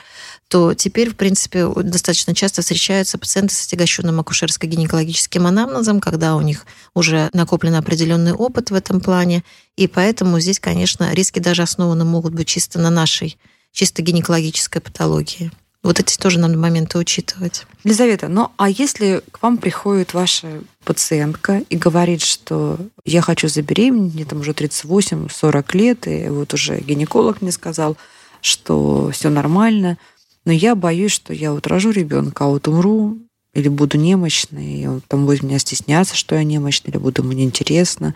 то 0.53 0.75
теперь, 0.75 1.09
в 1.09 1.15
принципе, 1.15 1.67
достаточно 1.67 2.35
часто 2.35 2.61
встречаются 2.61 3.17
пациенты 3.17 3.55
с 3.55 3.65
отягощенным 3.65 4.19
акушерско-гинекологическим 4.19 5.47
анамнезом, 5.47 5.99
когда 5.99 6.35
у 6.35 6.41
них 6.41 6.67
уже 6.93 7.31
накоплен 7.33 7.73
определенный 7.73 8.33
опыт 8.33 8.69
в 8.69 8.75
этом 8.75 9.01
плане, 9.01 9.43
и 9.77 9.87
поэтому 9.87 10.39
здесь, 10.39 10.59
конечно, 10.59 11.11
риски 11.11 11.39
даже 11.39 11.63
основаны 11.63 12.05
могут 12.05 12.35
быть 12.35 12.47
чисто 12.47 12.77
на 12.77 12.91
нашей 12.91 13.39
чисто 13.71 14.03
гинекологической 14.03 14.79
патологии. 14.79 15.49
Вот 15.81 15.99
эти 15.99 16.19
тоже 16.19 16.37
надо 16.37 16.55
моменты 16.55 16.99
учитывать. 16.99 17.65
Елизавета, 17.83 18.27
ну 18.27 18.51
а 18.57 18.69
если 18.69 19.23
к 19.31 19.41
вам 19.41 19.57
приходит 19.57 20.13
ваша 20.13 20.61
пациентка 20.83 21.63
и 21.67 21.77
говорит, 21.77 22.21
что 22.21 22.77
я 23.05 23.21
хочу 23.21 23.47
забеременеть, 23.47 24.13
мне 24.13 24.25
там 24.25 24.41
уже 24.41 24.51
38-40 24.51 25.75
лет, 25.75 26.07
и 26.07 26.29
вот 26.29 26.53
уже 26.53 26.79
гинеколог 26.79 27.41
мне 27.41 27.51
сказал, 27.51 27.97
что 28.39 29.09
все 29.11 29.29
нормально– 29.29 29.97
но 30.45 30.51
я 30.51 30.75
боюсь, 30.75 31.11
что 31.11 31.33
я 31.33 31.51
вот 31.51 31.67
рожу 31.67 31.91
ребенка, 31.91 32.45
а 32.45 32.47
вот 32.47 32.67
умру, 32.67 33.17
или 33.53 33.67
буду 33.67 33.97
немощной, 33.97 34.65
и 34.65 34.87
он 34.87 35.01
там 35.07 35.25
будет 35.25 35.43
меня 35.43 35.59
стесняться, 35.59 36.15
что 36.15 36.35
я 36.35 36.43
немощная, 36.43 36.91
или 36.91 36.97
буду 36.99 37.21
ему 37.21 37.33
неинтересно, 37.33 38.15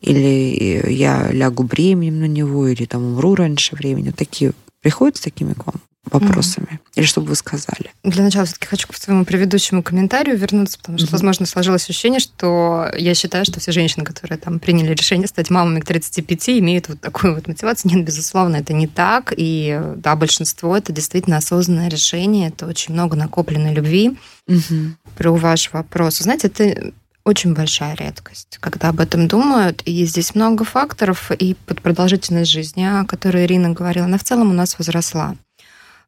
или 0.00 0.90
я 0.92 1.30
лягу 1.30 1.62
бременем 1.62 2.20
на 2.20 2.26
него, 2.26 2.66
или 2.66 2.84
там 2.84 3.04
умру 3.04 3.36
раньше 3.36 3.76
времени. 3.76 4.10
Такие 4.10 4.52
приходят 4.80 5.16
с 5.16 5.20
такими 5.20 5.52
к 5.52 5.66
вам 5.66 5.80
вопросами? 6.10 6.80
Или 6.94 7.04
что 7.04 7.20
бы 7.20 7.28
вы 7.28 7.34
сказали? 7.36 7.92
Для 8.02 8.24
начала 8.24 8.44
все-таки 8.44 8.66
хочу 8.66 8.88
к 8.88 8.94
своему 8.96 9.24
предыдущему 9.24 9.82
комментарию 9.82 10.36
вернуться, 10.36 10.78
потому 10.78 10.98
что, 10.98 11.06
Мгм. 11.06 11.12
возможно, 11.12 11.46
сложилось 11.46 11.88
ощущение, 11.88 12.20
что 12.20 12.90
я 12.96 13.14
считаю, 13.14 13.44
что 13.44 13.60
все 13.60 13.72
женщины, 13.72 14.04
которые 14.04 14.38
там 14.38 14.58
приняли 14.58 14.92
решение 14.94 15.28
стать 15.28 15.50
мамами 15.50 15.80
к 15.80 15.84
35, 15.86 16.58
имеют 16.58 16.88
вот 16.88 17.00
такую 17.00 17.34
вот 17.34 17.46
мотивацию. 17.46 17.92
Нет, 17.94 18.04
безусловно, 18.04 18.56
это 18.56 18.72
не 18.72 18.86
так. 18.86 19.32
И 19.36 19.80
да, 19.96 20.16
большинство 20.16 20.76
это 20.76 20.92
действительно 20.92 21.36
осознанное 21.36 21.88
решение, 21.88 22.48
это 22.48 22.66
очень 22.66 22.94
много 22.94 23.16
накопленной 23.16 23.72
любви. 23.72 24.16
Мгм. 24.48 24.96
Про 25.16 25.32
ваш 25.36 25.72
вопрос. 25.72 26.18
Знаете, 26.18 26.48
это 26.48 26.92
очень 27.24 27.54
большая 27.54 27.94
редкость, 27.94 28.58
когда 28.58 28.88
об 28.88 28.98
этом 28.98 29.28
думают. 29.28 29.82
И 29.84 30.04
здесь 30.06 30.34
много 30.34 30.64
факторов. 30.64 31.30
И 31.30 31.54
под 31.66 31.80
продолжительность 31.80 32.50
жизни, 32.50 32.82
о 32.82 33.04
которой 33.04 33.44
Ирина 33.46 33.70
говорила, 33.70 34.06
она 34.06 34.18
в 34.18 34.24
целом 34.24 34.50
у 34.50 34.54
нас 34.54 34.76
возросла. 34.76 35.36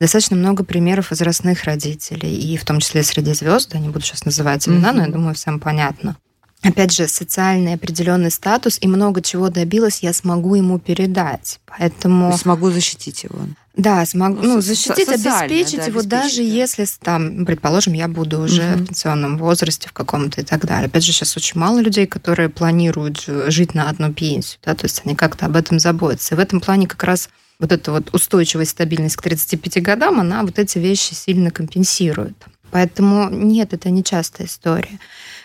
Достаточно 0.00 0.36
много 0.36 0.64
примеров 0.64 1.10
возрастных 1.10 1.64
родителей, 1.64 2.34
и 2.34 2.56
в 2.56 2.64
том 2.64 2.80
числе 2.80 3.02
среди 3.02 3.32
звезд, 3.34 3.74
я 3.74 3.80
не 3.80 3.88
буду 3.88 4.04
сейчас 4.04 4.24
называть 4.24 4.66
имена, 4.68 4.92
но 4.92 5.02
я 5.02 5.08
думаю, 5.08 5.34
всем 5.34 5.60
понятно. 5.60 6.16
Опять 6.62 6.92
же, 6.92 7.06
социальный 7.08 7.74
определенный 7.74 8.30
статус 8.30 8.78
и 8.80 8.86
много 8.88 9.20
чего 9.20 9.50
добилась, 9.50 9.98
я 10.02 10.14
смогу 10.14 10.54
ему 10.54 10.78
передать. 10.78 11.60
То 11.66 11.74
Поэтому 11.78 12.34
Смогу 12.38 12.70
защитить 12.70 13.22
его. 13.24 13.38
да, 13.76 14.06
смогу, 14.06 14.40
Ну, 14.42 14.54
ну, 14.54 14.60
защитить, 14.62 15.06
обеспечить 15.08 15.76
да, 15.76 15.84
его, 15.84 16.00
обеспечить, 16.00 16.08
даже 16.08 16.36
да. 16.36 16.42
если, 16.42 16.86
там, 17.02 17.44
предположим, 17.44 17.92
я 17.92 18.08
буду 18.08 18.40
уже 18.40 18.62
Мгм. 18.62 18.84
в 18.84 18.86
пенсионном 18.88 19.36
возрасте 19.36 19.90
в 19.90 19.92
каком-то 19.92 20.40
и 20.40 20.44
так 20.44 20.64
далее. 20.64 20.86
Опять 20.86 21.04
же, 21.04 21.12
сейчас 21.12 21.36
очень 21.36 21.60
мало 21.60 21.80
людей, 21.80 22.06
которые 22.06 22.48
планируют 22.48 23.22
жить 23.48 23.74
на 23.74 23.90
одну 23.90 24.10
пенсию, 24.14 24.58
да, 24.64 24.74
то 24.74 24.86
есть 24.86 25.02
они 25.04 25.14
как-то 25.14 25.44
об 25.46 25.56
этом 25.56 25.78
заботятся. 25.78 26.34
И 26.34 26.38
в 26.38 26.40
этом 26.40 26.60
плане 26.62 26.86
как 26.86 27.04
раз 27.04 27.28
вот 27.58 27.72
эта 27.72 27.92
вот 27.92 28.12
устойчивость, 28.12 28.72
стабильность 28.72 29.16
к 29.16 29.22
35 29.22 29.82
годам, 29.82 30.20
она 30.20 30.42
вот 30.42 30.58
эти 30.58 30.78
вещи 30.78 31.14
сильно 31.14 31.50
компенсирует. 31.50 32.36
Поэтому 32.70 33.30
нет, 33.30 33.72
это 33.72 33.90
не 33.90 34.02
частая 34.02 34.46
история. 34.46 34.98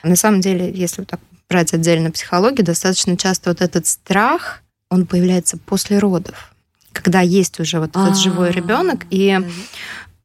На 0.04 0.16
самом 0.16 0.42
деле, 0.42 0.72
если 0.74 1.02
вот 1.02 1.10
так 1.10 1.20
брать 1.50 1.74
отдельно 1.74 2.12
психологию, 2.12 2.66
достаточно 2.66 3.18
часто 3.18 3.52
вот 3.52 3.62
этот 3.62 3.86
страх, 3.88 4.62
он 4.90 5.06
появляется 5.06 5.58
после 5.58 6.00
родов, 6.00 6.54
когда 6.94 7.22
есть 7.22 7.60
уже 7.60 7.80
вот 7.80 7.92
этот 7.92 8.18
живой 8.18 8.50
А, 8.50 8.52
ребенок, 8.52 9.06
и 9.10 9.40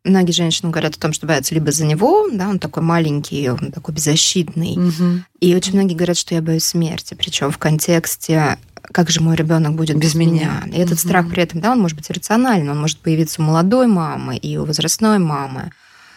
многие 0.04 0.32
женщины 0.32 0.70
говорят 0.70 0.96
о 0.96 1.00
том, 1.00 1.12
что 1.12 1.26
боятся 1.26 1.54
либо 1.54 1.72
за 1.72 1.84
него, 1.84 2.28
да, 2.32 2.48
он 2.48 2.58
такой 2.58 2.82
маленький, 2.82 3.48
он 3.50 3.72
такой 3.72 3.94
беззащитный, 3.94 4.78
и 5.40 5.54
очень 5.54 5.74
многие 5.74 5.94
говорят, 5.94 6.16
что 6.16 6.34
я 6.34 6.42
боюсь 6.42 6.64
смерти, 6.64 7.14
причем 7.14 7.50
в 7.50 7.58
контексте 7.58 8.58
как 8.92 9.10
же 9.10 9.20
мой 9.20 9.36
ребенок 9.36 9.74
будет 9.74 9.96
Без 9.96 10.10
без, 10.12 10.14
меня. 10.14 10.62
меня. 10.66 10.76
И 10.76 10.80
этот 10.80 10.98
страх 10.98 11.28
при 11.28 11.42
этом, 11.42 11.60
да, 11.60 11.72
он 11.72 11.80
может 11.80 11.96
быть 11.96 12.10
рациональный, 12.10 12.70
он 12.70 12.80
может 12.80 12.98
появиться 12.98 13.40
у 13.42 13.44
молодой 13.44 13.86
мамы 13.86 14.36
и 14.36 14.56
у 14.56 14.64
возрастной 14.64 15.18
мамы. 15.18 15.70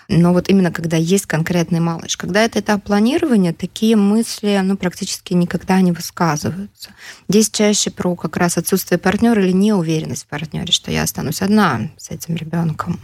Но 0.10 0.32
вот 0.32 0.48
именно 0.48 0.72
когда 0.72 0.96
есть 0.96 1.26
конкретный 1.26 1.82
малыш, 1.82 2.16
когда 2.16 2.42
это 2.42 2.60
этап 2.62 2.82
планирования, 2.84 3.52
такие 3.52 3.98
мысли 3.98 4.58
ну, 4.64 4.78
практически 4.78 5.34
никогда 5.34 5.82
не 5.82 5.92
высказываются. 5.92 6.92
Здесь 7.28 7.50
чаще 7.50 7.92
про 7.92 8.16
как 8.16 8.38
раз 8.38 8.58
отсутствие 8.58 9.00
партнера 9.00 9.44
или 9.44 9.52
неуверенность 9.52 10.24
в 10.24 10.28
партнере, 10.28 10.72
что 10.72 10.92
я 10.92 11.04
останусь 11.04 11.42
одна 11.42 11.90
с 11.98 12.10
этим 12.10 12.36
ребенком. 12.36 13.00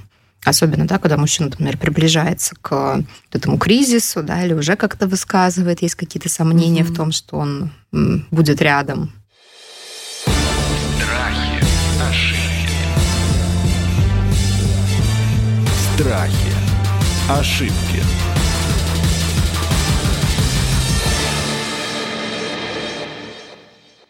Особенно, 0.45 0.85
да, 0.87 0.97
когда 0.97 1.17
мужчина, 1.17 1.49
например, 1.49 1.77
приближается 1.77 2.55
к 2.61 3.03
этому 3.33 3.57
кризису, 3.57 4.23
да, 4.23 4.43
или 4.45 4.53
уже 4.53 4.75
как-то 4.77 5.05
высказывает, 5.07 5.81
есть 5.81 5.95
какие-то 5.95 6.29
сомнения 6.29 6.83
Мгм. 6.83 6.93
в 6.93 6.95
том, 6.95 7.11
что 7.11 7.37
он 7.37 7.71
будет 8.31 8.61
рядом. 8.61 9.11
Страхи. 15.95 16.53
Ошибки. 17.29 18.01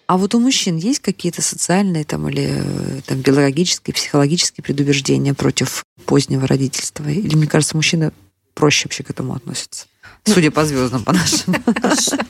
А 0.08 0.18
вот 0.18 0.34
у 0.34 0.40
мужчин 0.40 0.78
есть 0.78 1.00
какие-то 1.00 1.42
социальные 1.42 2.06
там, 2.06 2.30
или 2.30 2.48
э, 2.52 3.02
там, 3.06 3.20
биологические, 3.20 3.94
психологические 3.94 4.64
предубеждения 4.64 5.34
против 5.34 5.84
позднего 6.06 6.48
родительства? 6.48 7.06
Или, 7.10 7.36
мне 7.36 7.48
кажется, 7.48 7.76
мужчины 7.76 8.14
проще 8.54 8.86
вообще 8.86 9.04
к 9.04 9.10
этому 9.10 9.36
относятся? 9.36 9.88
Судя 10.26 10.52
по 10.52 10.64
звездам, 10.66 11.04
по 11.04 11.12
нашим. 11.12 11.54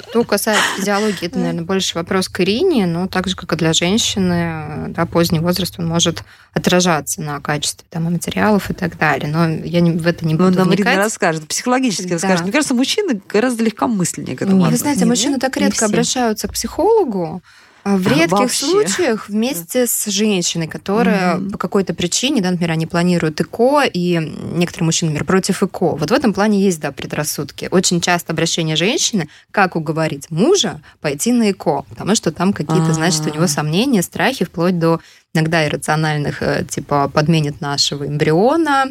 Что 0.10 0.24
касается 0.24 0.64
физиологии, 0.78 1.28
это, 1.28 1.38
наверное, 1.38 1.64
больше 1.64 1.96
вопрос 1.96 2.28
к 2.28 2.40
Ирине, 2.42 2.88
но 2.88 3.08
так 3.08 3.28
же, 3.28 3.36
как 3.36 3.54
и 3.54 3.56
для 3.56 3.74
женщины, 3.74 4.88
да, 4.90 5.06
поздний 5.06 5.40
возраст, 5.40 5.76
он 5.78 5.88
может 5.88 6.24
отражаться 6.54 7.22
на 7.22 7.40
качестве 7.40 7.86
там, 7.92 8.08
и 8.08 8.12
материалов 8.12 8.72
и 8.72 8.74
так 8.74 8.98
далее. 8.98 9.32
Но 9.32 9.48
я 9.48 9.80
не, 9.82 9.92
в 9.92 10.08
это 10.08 10.26
не 10.26 10.34
Ну, 10.34 10.46
буду 10.46 10.58
нам 10.60 10.74
Ирина 10.74 10.96
расскажет, 10.96 11.48
психологически 11.48 12.08
Да. 12.08 12.14
расскажет. 12.16 12.42
Мне 12.44 12.52
кажется, 12.52 12.74
мужчины 12.74 13.22
гораздо 13.30 13.64
легкомысленнее 13.64 14.36
к 14.38 14.42
этому 14.42 14.58
Вы 14.58 14.64
относятся. 14.66 14.84
знаете, 14.84 15.00
Нет? 15.02 15.10
мужчины 15.10 15.40
так 15.40 15.56
редко 15.58 15.86
обращаются 15.86 16.48
к 16.48 16.54
психологу. 16.54 17.42
А 17.84 17.98
В 17.98 18.08
А, 18.08 18.10
редких 18.10 18.32
вообще. 18.32 18.66
случаях 18.66 19.28
вместе 19.30 19.88
с 19.88 20.06
женщиной, 20.06 20.68
которая 20.68 21.36
Мгм. 21.36 21.52
по 21.52 21.58
какой-то 21.58 21.94
причине, 21.94 22.42
да, 22.42 22.50
например, 22.52 22.72
они 22.72 22.86
планируют 22.86 23.40
ЭКО, 23.42 23.84
и 23.84 24.18
некоторые 24.56 24.86
мужчины, 24.86 25.12
например, 25.12 25.26
против 25.26 25.62
ЭКО. 25.64 25.96
Вот 25.98 26.10
в 26.10 26.14
этом 26.14 26.34
плане 26.34 26.62
есть, 26.62 26.80
да, 26.80 26.92
предрассудки. 26.92 27.68
Очень 27.72 28.00
часто 28.02 28.32
обращение 28.34 28.76
женщины, 28.76 29.28
как 29.52 29.76
уговорить 29.76 30.32
мужа 30.32 30.82
пойти 31.02 31.32
на 31.34 31.52
ЭКО, 31.52 31.84
потому 31.90 32.16
что 32.16 32.32
там 32.32 32.54
какие-то, 32.54 32.94
значит, 32.94 33.26
у 33.26 33.30
А. 33.30 33.32
него 33.32 33.48
сомнения, 33.48 34.02
страхи, 34.02 34.46
вплоть 34.46 34.80
до 34.80 35.00
иногда 35.34 35.66
иррациональных, 35.66 36.42
э, 36.44 36.64
типа, 36.70 37.10
подменит 37.10 37.60
нашего 37.60 38.06
эмбриона, 38.08 38.86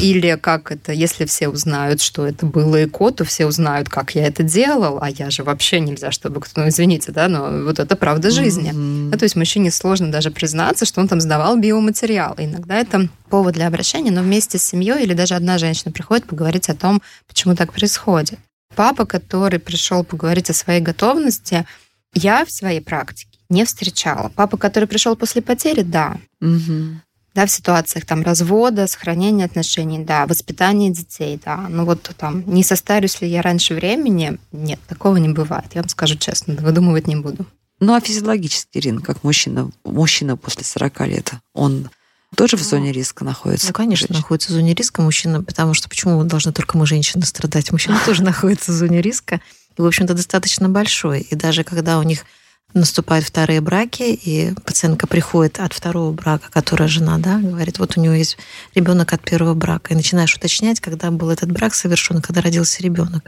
или 0.00 0.36
как 0.40 0.72
это, 0.72 0.92
если 0.92 1.24
все 1.24 1.48
узнают, 1.48 2.00
что 2.00 2.26
это 2.26 2.46
было 2.46 2.84
ЭКО, 2.84 3.10
то 3.10 3.24
все 3.24 3.46
узнают, 3.46 3.88
как 3.88 4.14
я 4.14 4.26
это 4.26 4.42
делал, 4.42 4.98
а 5.00 5.10
я 5.10 5.30
же 5.30 5.42
вообще 5.42 5.80
нельзя, 5.80 6.10
чтобы 6.10 6.40
кто, 6.40 6.62
ну, 6.62 6.68
извините, 6.68 7.12
да, 7.12 7.28
но 7.28 7.64
вот 7.64 7.78
это 7.78 7.96
правда 7.96 8.30
жизни. 8.30 8.70
Мгм. 8.70 9.10
Ну, 9.10 9.18
то 9.18 9.24
есть 9.24 9.36
мужчине 9.36 9.70
сложно 9.70 10.10
даже 10.10 10.30
признаться, 10.30 10.84
что 10.84 11.00
он 11.00 11.08
там 11.08 11.20
сдавал 11.20 11.56
биоматериал. 11.58 12.34
Иногда 12.38 12.76
это 12.76 13.08
повод 13.30 13.54
для 13.54 13.66
обращения, 13.66 14.10
но 14.10 14.22
вместе 14.22 14.58
с 14.58 14.64
семьей 14.64 15.02
или 15.02 15.14
даже 15.14 15.34
одна 15.34 15.58
женщина 15.58 15.92
приходит 15.92 16.26
поговорить 16.26 16.68
о 16.68 16.74
том, 16.74 17.02
почему 17.26 17.54
так 17.54 17.72
происходит. 17.72 18.38
Папа, 18.74 19.06
который 19.06 19.58
пришел 19.58 20.04
поговорить 20.04 20.50
о 20.50 20.54
своей 20.54 20.80
готовности, 20.80 21.66
я 22.14 22.44
в 22.44 22.50
своей 22.50 22.80
практике 22.80 23.38
не 23.48 23.64
встречала. 23.64 24.30
Папа, 24.34 24.56
который 24.56 24.86
пришел 24.86 25.16
после 25.16 25.42
потери, 25.42 25.82
да. 25.82 26.18
Мгм. 26.40 27.02
Да, 27.34 27.46
в 27.46 27.50
ситуациях 27.50 28.04
там 28.04 28.22
развода, 28.22 28.86
сохранения 28.86 29.44
отношений, 29.44 30.00
да, 30.00 30.26
воспитания 30.26 30.90
детей, 30.90 31.40
да. 31.44 31.66
Ну 31.68 31.84
вот 31.84 32.10
там, 32.16 32.42
не 32.46 32.64
состарюсь 32.64 33.20
ли 33.20 33.28
я 33.28 33.42
раньше 33.42 33.74
времени? 33.74 34.38
Нет, 34.50 34.80
такого 34.88 35.16
не 35.18 35.28
бывает. 35.28 35.66
Я 35.74 35.82
вам 35.82 35.88
скажу 35.88 36.16
честно, 36.16 36.54
выдумывать 36.54 37.06
не 37.06 37.16
буду. 37.16 37.46
Ну, 37.80 37.94
а 37.94 38.00
физиологически, 38.00 38.78
Ирина, 38.78 39.00
как 39.00 39.22
мужчина, 39.22 39.70
мужчина 39.84 40.36
после 40.36 40.64
40 40.64 41.00
лет, 41.06 41.32
он 41.52 41.90
тоже 42.36 42.56
в 42.56 42.60
Ну, 42.60 42.66
зоне 42.66 42.92
риска 42.92 43.24
находится? 43.24 43.68
Ну, 43.68 43.72
конечно, 43.72 44.08
Женщина? 44.08 44.18
находится 44.18 44.48
в 44.48 44.52
зоне 44.52 44.74
риска 44.74 45.00
мужчина, 45.00 45.42
потому 45.42 45.74
что 45.74 45.88
почему 45.88 46.22
должны 46.24 46.52
только 46.52 46.76
мы, 46.76 46.86
женщины, 46.86 47.24
страдать? 47.24 47.70
Мужчина 47.70 47.98
тоже 48.04 48.22
находится 48.24 48.72
в 48.72 48.74
зоне 48.74 49.00
риска, 49.00 49.40
и, 49.76 49.80
в 49.80 49.86
общем-то, 49.86 50.14
достаточно 50.14 50.68
большой. 50.68 51.20
И 51.20 51.36
даже 51.36 51.62
когда 51.62 51.98
у 52.00 52.02
них 52.02 52.24
наступают 52.74 53.24
вторые 53.24 53.60
браки, 53.60 54.02
и 54.02 54.52
пациентка 54.64 55.06
приходит 55.06 55.58
от 55.58 55.72
второго 55.72 56.12
брака, 56.12 56.50
которая 56.50 56.88
жена, 56.88 57.18
да, 57.18 57.38
говорит, 57.38 57.78
вот 57.78 57.96
у 57.96 58.00
нее 58.00 58.18
есть 58.18 58.36
ребенок 58.74 59.12
от 59.12 59.22
первого 59.22 59.54
брака, 59.54 59.92
и 59.92 59.96
начинаешь 59.96 60.34
уточнять, 60.34 60.80
когда 60.80 61.10
был 61.10 61.30
этот 61.30 61.50
брак 61.50 61.74
совершен, 61.74 62.20
когда 62.20 62.40
родился 62.40 62.82
ребенок. 62.82 63.24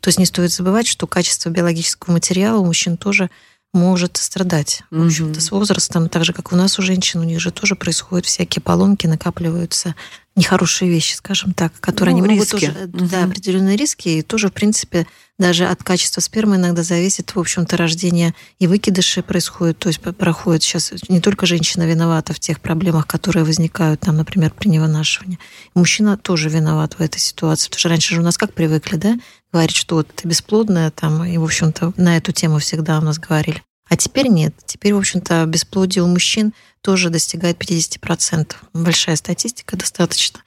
То 0.00 0.08
есть 0.08 0.18
не 0.18 0.26
стоит 0.26 0.52
забывать, 0.52 0.86
что 0.86 1.06
качество 1.06 1.50
биологического 1.50 2.12
материала 2.12 2.58
у 2.58 2.64
мужчин 2.66 2.96
тоже 2.96 3.30
может 3.72 4.16
страдать. 4.16 4.82
В 4.90 5.04
общем-то, 5.04 5.40
с 5.40 5.50
возрастом, 5.50 6.08
так 6.08 6.24
же, 6.24 6.32
как 6.32 6.52
у 6.52 6.56
нас 6.56 6.78
у 6.78 6.82
женщин, 6.82 7.20
у 7.20 7.24
них 7.24 7.40
же 7.40 7.50
тоже 7.50 7.74
происходят 7.74 8.24
всякие 8.24 8.62
поломки, 8.62 9.06
накапливаются 9.06 9.94
нехорошие 10.36 10.90
вещи, 10.90 11.14
скажем 11.14 11.52
так, 11.52 11.72
которые 11.80 12.14
Ну, 12.16 12.24
они 12.24 12.34
могут 12.34 12.52
риски. 12.52 12.66
тоже, 12.66 12.86
да, 12.88 13.20
Мгм. 13.20 13.30
определенные 13.30 13.76
риски, 13.76 14.08
и 14.08 14.22
тоже, 14.22 14.48
в 14.48 14.52
принципе, 14.52 15.06
даже 15.38 15.66
от 15.66 15.82
качества 15.82 16.20
спермы 16.20 16.56
иногда 16.56 16.82
зависит, 16.82 17.34
в 17.34 17.40
общем-то, 17.40 17.76
рождение 17.76 18.34
и 18.58 18.66
выкидыши 18.66 19.22
происходит, 19.22 19.78
то 19.78 19.88
есть 19.88 20.00
п- 20.00 20.12
проходит 20.12 20.62
сейчас 20.62 20.92
не 21.08 21.20
только 21.20 21.46
женщина 21.46 21.84
виновата 21.84 22.32
в 22.32 22.40
тех 22.40 22.60
проблемах, 22.60 23.06
которые 23.06 23.44
возникают, 23.44 24.00
там, 24.00 24.16
например, 24.16 24.52
при 24.56 24.68
невынашивании. 24.68 25.38
Мужчина 25.74 26.16
тоже 26.16 26.48
виноват 26.48 26.94
в 26.94 27.00
этой 27.00 27.18
ситуации, 27.18 27.66
потому 27.68 27.78
что 27.80 27.88
раньше 27.88 28.14
же 28.14 28.20
у 28.20 28.24
нас 28.24 28.36
как 28.38 28.52
привыкли, 28.54 28.96
да, 28.96 29.16
говорить, 29.52 29.74
что 29.76 29.96
вот 29.96 30.08
ты 30.14 30.26
бесплодная, 30.28 30.90
там, 30.90 31.24
и, 31.24 31.36
в 31.36 31.44
общем-то, 31.44 31.92
на 31.96 32.16
эту 32.16 32.32
тему 32.32 32.58
всегда 32.58 32.98
у 32.98 33.02
нас 33.02 33.18
говорили. 33.18 33.62
А 33.94 33.96
теперь 33.96 34.26
нет. 34.26 34.52
Теперь, 34.66 34.92
в 34.92 34.98
общем-то, 34.98 35.46
бесплодие 35.46 36.02
у 36.02 36.08
мужчин 36.08 36.52
тоже 36.80 37.10
достигает 37.10 37.58
50%. 37.62 38.56
Большая 38.72 39.14
статистика 39.14 39.76
достаточно. 39.76 40.40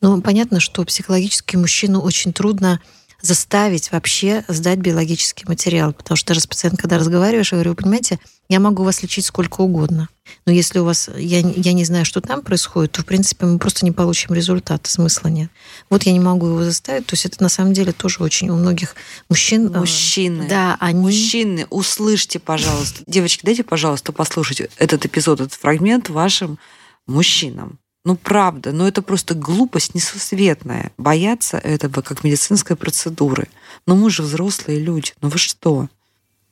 Но 0.00 0.22
понятно, 0.22 0.58
что 0.58 0.82
психологически 0.86 1.56
мужчину 1.56 2.00
очень 2.00 2.32
трудно 2.32 2.80
заставить 3.24 3.90
вообще 3.90 4.44
сдать 4.48 4.78
биологический 4.78 5.46
материал. 5.48 5.94
Потому 5.94 6.16
что 6.16 6.28
даже 6.28 6.40
с 6.40 6.46
пациентом, 6.46 6.78
когда 6.78 6.98
разговариваешь, 6.98 7.52
я 7.52 7.56
говорю, 7.56 7.70
вы 7.70 7.76
понимаете, 7.76 8.18
я 8.50 8.60
могу 8.60 8.84
вас 8.84 9.02
лечить 9.02 9.24
сколько 9.24 9.62
угодно. 9.62 10.10
Но 10.44 10.52
если 10.52 10.78
у 10.78 10.84
вас, 10.84 11.08
я, 11.16 11.38
я 11.38 11.72
не 11.72 11.86
знаю, 11.86 12.04
что 12.04 12.20
там 12.20 12.42
происходит, 12.42 12.92
то, 12.92 13.00
в 13.00 13.06
принципе, 13.06 13.46
мы 13.46 13.58
просто 13.58 13.86
не 13.86 13.92
получим 13.92 14.34
результата, 14.34 14.90
смысла 14.90 15.28
нет. 15.28 15.50
Вот 15.88 16.02
я 16.02 16.12
не 16.12 16.20
могу 16.20 16.48
его 16.48 16.64
заставить. 16.64 17.06
То 17.06 17.14
есть 17.14 17.24
это 17.24 17.42
на 17.42 17.48
самом 17.48 17.72
деле 17.72 17.92
тоже 17.92 18.22
очень 18.22 18.50
у 18.50 18.56
многих 18.56 18.94
мужчин... 19.30 19.74
Э, 19.74 19.78
Мужчины. 19.78 20.46
Да, 20.46 20.76
они... 20.78 21.00
Мужчины, 21.00 21.66
услышьте, 21.70 22.38
пожалуйста. 22.38 23.02
Девочки, 23.06 23.40
дайте, 23.42 23.64
пожалуйста, 23.64 24.12
послушать 24.12 24.68
этот 24.76 25.06
эпизод, 25.06 25.40
этот 25.40 25.54
фрагмент 25.54 26.10
вашим 26.10 26.58
мужчинам. 27.06 27.78
Ну, 28.04 28.16
правда, 28.16 28.72
но 28.72 28.86
это 28.86 29.00
просто 29.00 29.34
глупость 29.34 29.94
несусветная. 29.94 30.92
Бояться 30.98 31.56
этого 31.56 32.02
как 32.02 32.22
медицинской 32.22 32.76
процедуры. 32.76 33.48
Но 33.86 33.96
мы 33.96 34.10
же 34.10 34.22
взрослые 34.22 34.78
люди. 34.78 35.12
Ну 35.22 35.30
вы 35.30 35.38
что? 35.38 35.88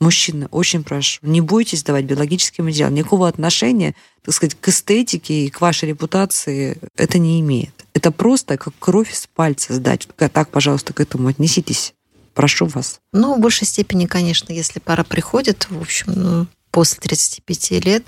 Мужчины, 0.01 0.49
очень 0.51 0.83
прошу, 0.83 1.21
не 1.23 1.41
бойтесь 1.41 1.85
давать 1.85 2.07
биологический 2.07 2.63
материал. 2.63 2.91
Никакого 2.91 3.29
отношения, 3.29 3.95
так 4.25 4.35
сказать, 4.35 4.57
к 4.61 4.67
эстетике 4.67 5.45
и 5.45 5.51
к 5.51 5.61
вашей 5.61 5.91
репутации 5.91 6.81
это 6.97 7.19
не 7.21 7.41
имеет. 7.41 7.85
Это 7.95 8.11
просто 8.11 8.57
как 8.57 8.75
кровь 8.81 9.13
из 9.13 9.29
пальца 9.33 9.75
сдать. 9.75 10.09
Так, 10.17 10.49
пожалуйста, 10.49 10.93
к 10.93 11.01
этому 11.01 11.29
отнеситесь. 11.29 11.95
Прошу 12.35 12.67
вас. 12.67 12.99
Ну, 13.13 13.37
в 13.37 13.41
большей 13.41 13.67
степени, 13.67 14.07
конечно, 14.07 14.53
если 14.53 14.81
пара 14.81 15.05
приходит, 15.05 15.69
в 15.71 15.81
общем, 15.81 16.13
ну, 16.17 16.47
после 16.73 16.99
35 16.99 17.85
лет, 17.85 18.05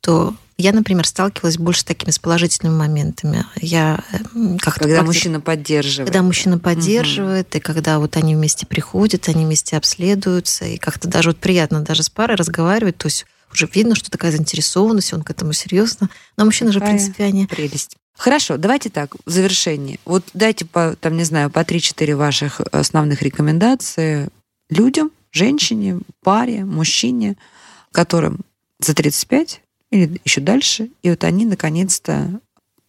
то 0.00 0.34
я, 0.56 0.72
например, 0.72 1.06
сталкивалась 1.06 1.56
больше 1.56 1.82
с 1.82 1.84
такими 1.84 2.10
с 2.10 2.18
положительными 2.18 2.76
моментами. 2.76 3.46
Я 3.60 4.02
как 4.60 4.74
когда 4.74 5.04
мужчина 5.04 5.40
поддерживает. 5.40 6.08
Когда 6.08 6.22
мужчина 6.22 6.58
поддерживает, 6.58 7.48
угу. 7.50 7.58
и 7.58 7.60
когда 7.60 7.98
вот 8.00 8.16
они 8.16 8.34
вместе 8.34 8.66
приходят, 8.66 9.28
они 9.28 9.44
вместе 9.44 9.76
обследуются, 9.76 10.64
и 10.64 10.76
как-то 10.76 11.08
даже 11.08 11.30
вот 11.30 11.38
приятно 11.38 11.80
даже 11.80 12.02
с 12.02 12.10
парой 12.10 12.36
разговаривать, 12.36 12.98
то 12.98 13.06
есть 13.06 13.24
уже 13.52 13.68
видно, 13.72 13.94
что 13.94 14.10
такая 14.10 14.32
заинтересованность, 14.32 15.12
он 15.12 15.22
к 15.22 15.30
этому 15.30 15.52
серьезно. 15.52 16.10
Но 16.36 16.44
мужчины 16.44 16.72
же, 16.72 16.80
в 16.80 16.84
принципе, 16.84 17.24
они... 17.24 17.46
Прелесть. 17.46 17.96
Хорошо, 18.16 18.56
давайте 18.56 18.90
так, 18.90 19.14
в 19.24 19.30
завершении. 19.30 20.00
Вот 20.04 20.24
дайте 20.34 20.64
по, 20.64 20.96
там, 21.00 21.16
не 21.16 21.24
знаю, 21.24 21.50
по 21.50 21.60
3-4 21.60 22.16
ваших 22.16 22.60
основных 22.72 23.22
рекомендации 23.22 24.28
людям, 24.70 25.12
женщине, 25.30 26.00
паре, 26.22 26.64
мужчине, 26.64 27.36
которым 27.92 28.40
за 28.80 28.94
35 28.94 29.62
или 29.90 30.20
еще 30.24 30.40
дальше. 30.40 30.90
И 31.02 31.10
вот 31.10 31.24
они 31.24 31.46
наконец-то 31.46 32.40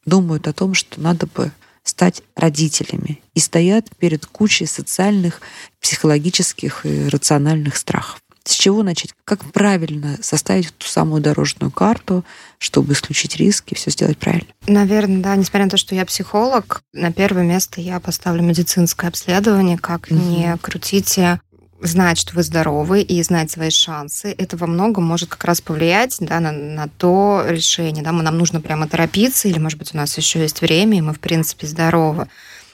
думают 0.06 0.48
о 0.48 0.54
том, 0.54 0.74
что 0.74 1.00
надо 1.02 1.28
бы 1.28 1.52
стать 1.84 2.22
родителями 2.36 3.22
и 3.34 3.40
стоят 3.40 3.90
перед 3.98 4.26
кучей 4.26 4.66
социальных, 4.66 5.42
психологических 5.82 6.86
и 6.86 7.08
рациональных 7.08 7.78
страхов. 7.78 8.22
С 8.44 8.54
чего 8.54 8.84
начать? 8.84 9.14
Как 9.26 9.44
правильно 9.52 10.18
составить 10.22 10.76
ту 10.78 10.88
самую 10.88 11.22
дорожную 11.22 11.72
карту, 11.72 12.26
чтобы 12.58 12.94
исключить 12.94 13.36
риски, 13.36 13.76
все 13.76 13.92
сделать 13.92 14.18
правильно? 14.18 14.48
Наверное, 14.66 15.22
да. 15.22 15.36
Несмотря 15.36 15.66
на 15.66 15.70
то, 15.70 15.78
что 15.78 15.94
я 15.94 16.06
психолог, 16.06 16.82
на 16.94 17.12
первое 17.12 17.44
место 17.44 17.80
я 17.82 18.00
поставлю 18.00 18.42
медицинское 18.42 19.08
обследование. 19.08 19.78
Как 19.78 20.08
угу. 20.10 20.16
не 20.16 20.58
крутите 20.62 21.42
знать, 21.82 22.20
что 22.20 22.36
вы 22.36 22.44
здоровы 22.44 23.02
и 23.02 23.22
знать 23.24 23.52
свои 23.52 23.70
шансы, 23.70 24.34
это 24.38 24.58
во 24.58 24.68
многом 24.68 25.06
может 25.06 25.30
как 25.30 25.44
раз 25.46 25.62
повлиять 25.62 26.18
да, 26.20 26.40
на, 26.40 26.52
на 26.52 26.88
то 26.88 27.46
решение. 27.48 28.04
Да, 28.04 28.12
нам 28.12 28.38
нужно 28.38 28.62
прямо 28.62 28.88
торопиться, 28.88 29.48
или, 29.48 29.60
может 29.60 29.80
быть, 29.80 29.94
у 29.94 29.98
нас 29.98 30.18
еще 30.18 30.40
есть 30.40 30.62
время, 30.62 30.98
и 30.98 31.02
мы, 31.02 31.14
в 31.14 31.20
принципе, 31.20 31.68
здоровы. 31.68 32.28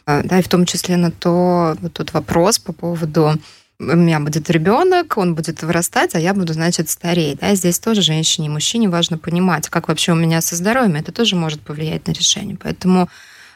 А, 0.06 0.24
да, 0.24 0.40
и 0.40 0.44
в 0.44 0.50
том 0.50 0.66
числе 0.66 0.98
на 0.98 1.12
то, 1.12 1.76
вот 1.80 1.94
тут 1.94 2.14
вопрос 2.14 2.60
по 2.60 2.74
поводу 2.74 3.40
у 3.78 3.84
меня 3.84 4.20
будет 4.22 4.50
ребенок, 4.50 5.18
он 5.18 5.36
будет 5.36 5.62
вырастать, 5.62 6.16
а 6.16 6.20
я 6.20 6.34
буду, 6.34 6.54
значит, 6.54 6.90
стареть. 6.90 7.40
Да? 7.40 7.56
Здесь 7.56 7.80
тоже 7.80 8.02
женщине 8.02 8.48
и 8.48 8.50
мужчине 8.50 8.88
важно 8.88 9.18
понимать, 9.18 9.68
как 9.70 9.90
вообще 9.90 10.14
у 10.14 10.16
меня 10.16 10.40
со 10.42 10.56
здоровьем. 10.56 10.96
Это 10.96 11.12
тоже 11.12 11.36
может 11.36 11.60
повлиять 11.62 12.08
на 12.08 12.12
решение. 12.12 12.58
Поэтому 12.62 13.10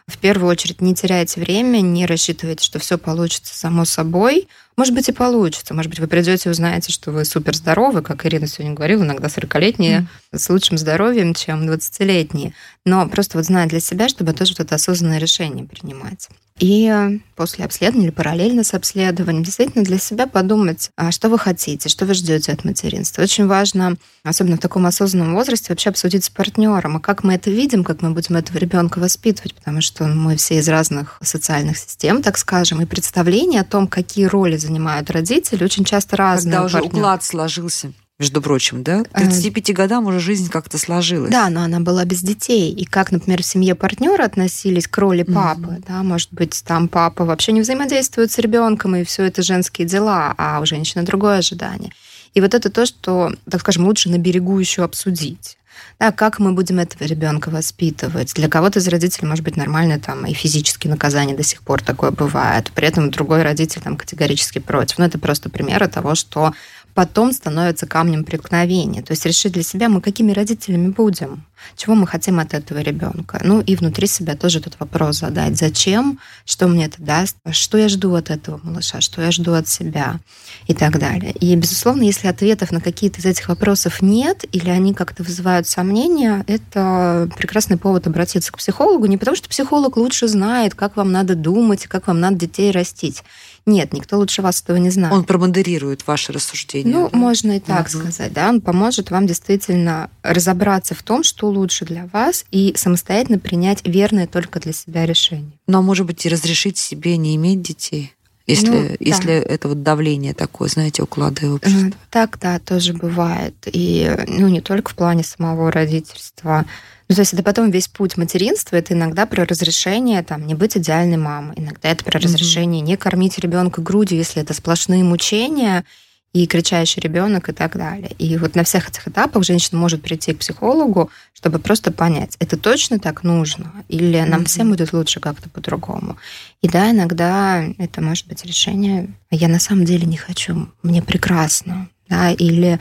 в 0.07 0.17
первую 0.17 0.49
очередь 0.49 0.81
не 0.81 0.93
теряйте 0.93 1.39
время, 1.39 1.79
не 1.79 2.05
рассчитывайте, 2.05 2.65
что 2.65 2.79
все 2.79 2.97
получится 2.97 3.55
само 3.55 3.85
собой. 3.85 4.47
Может 4.79 4.93
быть, 4.93 5.09
и 5.09 5.11
получится. 5.11 5.73
Может 5.73 5.89
быть, 5.89 5.99
вы 5.99 6.07
придете 6.07 6.47
и 6.47 6.51
узнаете, 6.53 6.93
что 6.93 7.11
вы 7.11 7.25
супер 7.25 7.53
здоровы, 7.53 8.01
как 8.01 8.25
Ирина 8.25 8.47
сегодня 8.47 8.73
говорила, 8.73 9.03
иногда 9.03 9.27
40-летние 9.27 10.07
mm. 10.31 10.37
с 10.37 10.49
лучшим 10.49 10.77
здоровьем, 10.77 11.33
чем 11.33 11.69
20-летние. 11.69 12.53
Но 12.85 13.05
просто 13.09 13.37
вот 13.37 13.45
знать 13.45 13.67
для 13.67 13.81
себя, 13.81 14.07
чтобы 14.07 14.31
тоже 14.31 14.53
вот 14.57 14.61
это 14.61 14.75
осознанное 14.75 15.17
решение 15.17 15.65
принимать. 15.65 16.29
И 16.59 17.19
после 17.35 17.63
обследования 17.63 18.07
или 18.07 18.13
параллельно 18.13 18.63
с 18.63 18.73
обследованием 18.73 19.43
действительно 19.43 19.83
для 19.83 19.97
себя 19.97 20.27
подумать, 20.27 20.91
а 20.97 21.11
что 21.11 21.29
вы 21.29 21.39
хотите, 21.39 21.87
что 21.87 22.05
вы 22.05 22.13
ждете 22.13 22.51
от 22.51 22.65
материнства. 22.65 23.21
Очень 23.21 23.47
важно, 23.47 23.95
особенно 24.23 24.57
в 24.57 24.59
таком 24.59 24.85
осознанном 24.85 25.35
возрасте, 25.35 25.67
вообще 25.69 25.89
обсудить 25.89 26.25
с 26.25 26.29
партнером, 26.29 26.97
а 26.97 26.99
как 26.99 27.23
мы 27.23 27.35
это 27.35 27.49
видим, 27.49 27.85
как 27.85 28.01
мы 28.01 28.11
будем 28.11 28.35
этого 28.35 28.57
ребенка 28.57 28.99
воспитывать, 28.99 29.55
потому 29.55 29.79
что 29.79 30.05
мы 30.05 30.35
все 30.35 30.57
из 30.57 30.67
разных 30.67 31.17
социальных 31.21 31.77
систем, 31.77 32.21
так 32.21 32.37
скажем, 32.37 32.81
и 32.81 32.85
представление 32.85 33.61
о 33.61 33.65
том, 33.65 33.87
какие 33.87 34.25
роли 34.25 34.57
занимают 34.69 35.09
родители, 35.09 35.63
очень 35.63 35.83
часто 35.83 36.15
разные. 36.15 36.53
Когда 36.53 36.65
уже 36.65 36.81
уклад 36.81 37.23
сложился 37.23 37.91
между 38.19 38.41
прочим, 38.41 38.83
да? 38.83 39.03
К 39.03 39.17
35 39.17 39.73
годам 39.73 40.05
уже 40.05 40.19
жизнь 40.19 40.49
как-то 40.49 40.77
сложилась. 40.77 41.31
Да, 41.31 41.49
но 41.49 41.61
она 41.61 41.79
была 41.79 42.03
без 42.03 42.21
детей. 42.21 42.71
И 42.71 42.83
как, 42.83 43.11
например, 43.13 43.41
в 43.41 43.45
семье 43.45 43.75
партнера 43.75 44.25
относились 44.25 44.87
к 44.87 44.97
роли 44.97 45.23
папы, 45.23 45.61
mm-hmm. 45.61 45.85
да, 45.87 46.03
может 46.03 46.31
быть, 46.33 46.61
там 46.65 46.89
папа 46.89 47.23
вообще 47.23 47.53
не 47.53 47.61
взаимодействует 47.61 48.31
с 48.31 48.37
ребенком, 48.37 48.95
и 48.97 49.05
все 49.05 49.23
это 49.23 49.41
женские 49.41 49.87
дела, 49.87 50.35
а 50.37 50.59
у 50.59 50.65
женщины 50.65 51.03
другое 51.03 51.37
ожидание. 51.37 51.93
И 52.33 52.41
вот 52.41 52.53
это 52.53 52.69
то, 52.69 52.85
что, 52.85 53.31
так 53.49 53.61
скажем, 53.61 53.85
лучше 53.85 54.09
на 54.09 54.17
берегу 54.17 54.59
еще 54.59 54.83
обсудить. 54.83 55.57
Да, 55.99 56.11
как 56.11 56.39
мы 56.39 56.53
будем 56.53 56.79
этого 56.79 57.05
ребенка 57.07 57.49
воспитывать? 57.49 58.33
Для 58.33 58.47
кого-то 58.47 58.79
из 58.79 58.87
родителей 58.87 59.27
может 59.27 59.43
быть 59.43 59.57
нормально 59.57 59.99
там 59.99 60.25
и 60.25 60.33
физические 60.33 60.91
наказания 60.91 61.35
до 61.35 61.43
сих 61.43 61.61
пор 61.61 61.81
такое 61.81 62.11
бывает. 62.11 62.71
При 62.73 62.87
этом 62.87 63.11
другой 63.11 63.43
родитель 63.43 63.81
там 63.81 63.97
категорически 63.97 64.59
против. 64.59 64.97
Но 64.97 65.05
это 65.05 65.19
просто 65.19 65.49
примеры 65.49 65.87
того, 65.87 66.15
что 66.15 66.53
потом 66.93 67.31
становится 67.31 67.87
камнем 67.87 68.23
преткновения. 68.23 69.01
То 69.01 69.11
есть 69.11 69.25
решить 69.25 69.53
для 69.53 69.63
себя, 69.63 69.89
мы 69.89 70.01
какими 70.01 70.31
родителями 70.31 70.89
будем, 70.89 71.45
чего 71.75 71.95
мы 71.95 72.07
хотим 72.07 72.39
от 72.39 72.53
этого 72.53 72.79
ребенка. 72.79 73.39
Ну 73.43 73.61
и 73.61 73.75
внутри 73.75 74.07
себя 74.07 74.35
тоже 74.35 74.59
этот 74.59 74.79
вопрос 74.79 75.19
задать. 75.19 75.57
Зачем? 75.57 76.19
Что 76.45 76.67
мне 76.67 76.85
это 76.85 77.01
даст? 77.01 77.37
Что 77.51 77.77
я 77.77 77.89
жду 77.89 78.15
от 78.15 78.29
этого 78.29 78.59
малыша? 78.63 79.01
Что 79.01 79.21
я 79.21 79.31
жду 79.31 79.53
от 79.53 79.67
себя? 79.67 80.19
И 80.67 80.73
так 80.73 80.99
далее. 80.99 81.31
И, 81.31 81.55
безусловно, 81.55 82.03
если 82.03 82.27
ответов 82.27 82.71
на 82.71 82.81
какие-то 82.81 83.19
из 83.19 83.25
этих 83.25 83.49
вопросов 83.49 84.01
нет, 84.01 84.45
или 84.51 84.69
они 84.69 84.93
как-то 84.93 85.23
вызывают 85.23 85.67
сомнения, 85.67 86.43
это 86.47 87.29
прекрасный 87.37 87.77
повод 87.77 88.07
обратиться 88.07 88.51
к 88.51 88.57
психологу. 88.57 89.05
Не 89.05 89.17
потому, 89.17 89.35
что 89.35 89.49
психолог 89.49 89.97
лучше 89.97 90.27
знает, 90.27 90.75
как 90.75 90.95
вам 90.95 91.11
надо 91.11 91.35
думать, 91.35 91.87
как 91.87 92.07
вам 92.07 92.19
надо 92.19 92.37
детей 92.37 92.71
растить. 92.71 93.23
Нет, 93.69 93.93
никто 93.93 94.17
лучше 94.17 94.41
вас 94.41 94.61
этого 94.61 94.77
не 94.77 94.89
знает. 94.89 95.13
Он 95.13 95.23
промодерирует 95.23 96.07
ваши 96.07 96.33
рассуждения. 96.33 96.91
Ну, 96.91 97.09
да? 97.11 97.17
можно 97.17 97.57
и 97.57 97.59
так 97.59 97.87
угу. 97.87 97.99
сказать, 97.99 98.33
да. 98.33 98.49
Он 98.49 98.61
поможет 98.61 99.11
вам 99.11 99.27
действительно 99.27 100.09
разобраться 100.23 100.95
в 100.95 101.03
том, 101.03 101.23
что 101.23 101.47
лучше 101.47 101.85
для 101.85 102.07
вас, 102.11 102.45
и 102.51 102.73
самостоятельно 102.75 103.37
принять 103.37 103.85
верное 103.85 104.25
только 104.25 104.59
для 104.59 104.73
себя 104.73 105.05
решение. 105.05 105.51
Ну, 105.67 105.77
а 105.77 105.81
может 105.81 106.07
быть, 106.07 106.25
и 106.25 106.29
разрешить 106.29 106.77
себе 106.77 107.17
не 107.17 107.35
иметь 107.35 107.61
детей? 107.61 108.13
Если, 108.47 108.69
ну, 108.69 108.95
если 108.99 109.27
да. 109.27 109.53
это 109.53 109.67
вот 109.67 109.83
давление 109.83 110.33
такое, 110.33 110.69
знаете, 110.69 111.03
уклады 111.03 111.51
общества. 111.51 111.91
Так, 112.09 112.39
да, 112.39 112.57
тоже 112.57 112.93
бывает. 112.93 113.53
И 113.71 114.11
ну, 114.27 114.47
не 114.47 114.61
только 114.61 114.89
в 114.89 114.95
плане 114.95 115.23
самого 115.23 115.71
родительства, 115.71 116.65
ну, 117.09 117.15
то 117.15 117.21
есть 117.21 117.33
это 117.33 117.41
потом 117.41 117.71
весь 117.71 117.87
путь 117.87 118.17
материнства, 118.17 118.75
это 118.75 118.93
иногда 118.93 119.25
про 119.25 119.43
разрешение 119.43 120.21
там, 120.21 120.45
не 120.45 120.53
быть 120.53 120.77
идеальной 120.77 121.17
мамой, 121.17 121.55
иногда 121.57 121.89
это 121.89 122.03
про 122.05 122.19
разрешение 122.19 122.83
mm-hmm. 122.83 122.85
не 122.85 122.97
кормить 122.97 123.39
ребенка 123.39 123.81
грудью, 123.81 124.19
если 124.19 124.43
это 124.43 124.53
сплошные 124.53 125.03
мучения, 125.03 125.85
и 126.31 126.45
кричащий 126.45 127.01
ребенок 127.01 127.49
и 127.49 127.53
так 127.53 127.75
далее. 127.75 128.11
И 128.19 128.37
вот 128.37 128.53
на 128.53 128.63
всех 128.63 128.89
этих 128.89 129.07
этапах 129.07 129.43
женщина 129.43 129.79
может 129.79 130.03
прийти 130.03 130.33
к 130.33 130.37
психологу, 130.37 131.09
чтобы 131.33 131.57
просто 131.57 131.91
понять, 131.91 132.35
это 132.39 132.55
точно 132.55 132.99
так 132.99 133.23
нужно, 133.23 133.83
или 133.87 134.21
нам 134.21 134.41
mm-hmm. 134.41 134.45
всем 134.45 134.69
будет 134.69 134.93
лучше 134.93 135.19
как-то 135.19 135.49
по-другому. 135.49 136.17
И 136.61 136.69
да, 136.69 136.91
иногда 136.91 137.65
это 137.79 138.01
может 138.01 138.27
быть 138.27 138.45
решение, 138.45 139.09
«А 139.31 139.35
я 139.35 139.47
на 139.47 139.59
самом 139.59 139.85
деле 139.85 140.05
не 140.05 140.17
хочу, 140.17 140.69
мне 140.83 141.01
прекрасно, 141.01 141.89
да, 142.07 142.29
или 142.29 142.79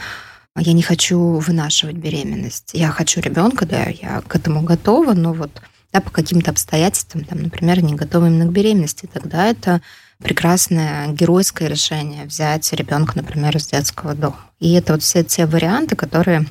я 0.61 0.73
не 0.73 0.83
хочу 0.83 1.19
вынашивать 1.19 1.97
беременность. 1.97 2.71
Я 2.73 2.89
хочу 2.91 3.21
ребенка, 3.21 3.67
да, 3.67 3.85
я 3.85 4.23
к 4.27 4.35
этому 4.35 4.63
готова, 4.63 5.15
но 5.15 5.33
вот 5.33 5.51
да, 5.93 6.01
по 6.01 6.11
каким-то 6.11 6.51
обстоятельствам, 6.51 7.25
там, 7.25 7.43
например, 7.43 7.83
не 7.83 7.95
готова 7.95 8.27
именно 8.27 8.47
к 8.47 8.53
беременности, 8.53 9.09
тогда 9.11 9.47
это 9.47 9.81
прекрасное 10.23 11.09
геройское 11.09 11.69
решение 11.69 12.25
взять 12.25 12.73
ребенка, 12.73 13.13
например, 13.17 13.57
из 13.57 13.69
детского 13.69 14.15
дома. 14.15 14.41
И 14.59 14.73
это 14.75 14.95
вот 14.95 15.03
все 15.03 15.25
те 15.25 15.47
варианты, 15.47 15.97
которые 15.97 16.47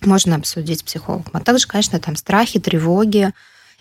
можно 0.00 0.36
обсудить 0.36 0.80
с 0.80 0.82
психологом. 0.82 1.30
А 1.34 1.40
также, 1.40 1.66
конечно, 1.66 2.00
там 2.00 2.16
страхи, 2.16 2.58
тревоги, 2.58 3.32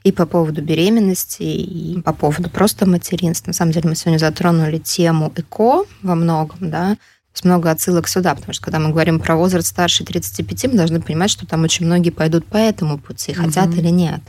и 0.03 0.11
по 0.11 0.25
поводу 0.25 0.61
беременности, 0.61 1.43
и 1.43 2.01
по 2.01 2.13
поводу 2.13 2.49
просто 2.49 2.87
материнства. 2.87 3.49
На 3.49 3.53
самом 3.53 3.73
деле 3.73 3.89
мы 3.89 3.95
сегодня 3.95 4.17
затронули 4.17 4.77
тему 4.77 5.31
ЭКО 5.35 5.85
во 6.01 6.15
многом, 6.15 6.69
да, 6.69 6.97
есть 7.33 7.45
много 7.45 7.71
отсылок 7.71 8.07
сюда, 8.07 8.35
потому 8.35 8.53
что 8.53 8.63
когда 8.63 8.79
мы 8.79 8.89
говорим 8.89 9.19
про 9.19 9.35
возраст 9.35 9.67
старше 9.67 10.03
35, 10.03 10.65
мы 10.67 10.73
должны 10.73 11.01
понимать, 11.01 11.29
что 11.29 11.45
там 11.45 11.63
очень 11.63 11.85
многие 11.85 12.09
пойдут 12.09 12.45
по 12.45 12.57
этому 12.57 12.97
пути, 12.97 13.33
хотят 13.33 13.67
угу. 13.67 13.77
или 13.77 13.89
нет. 13.89 14.21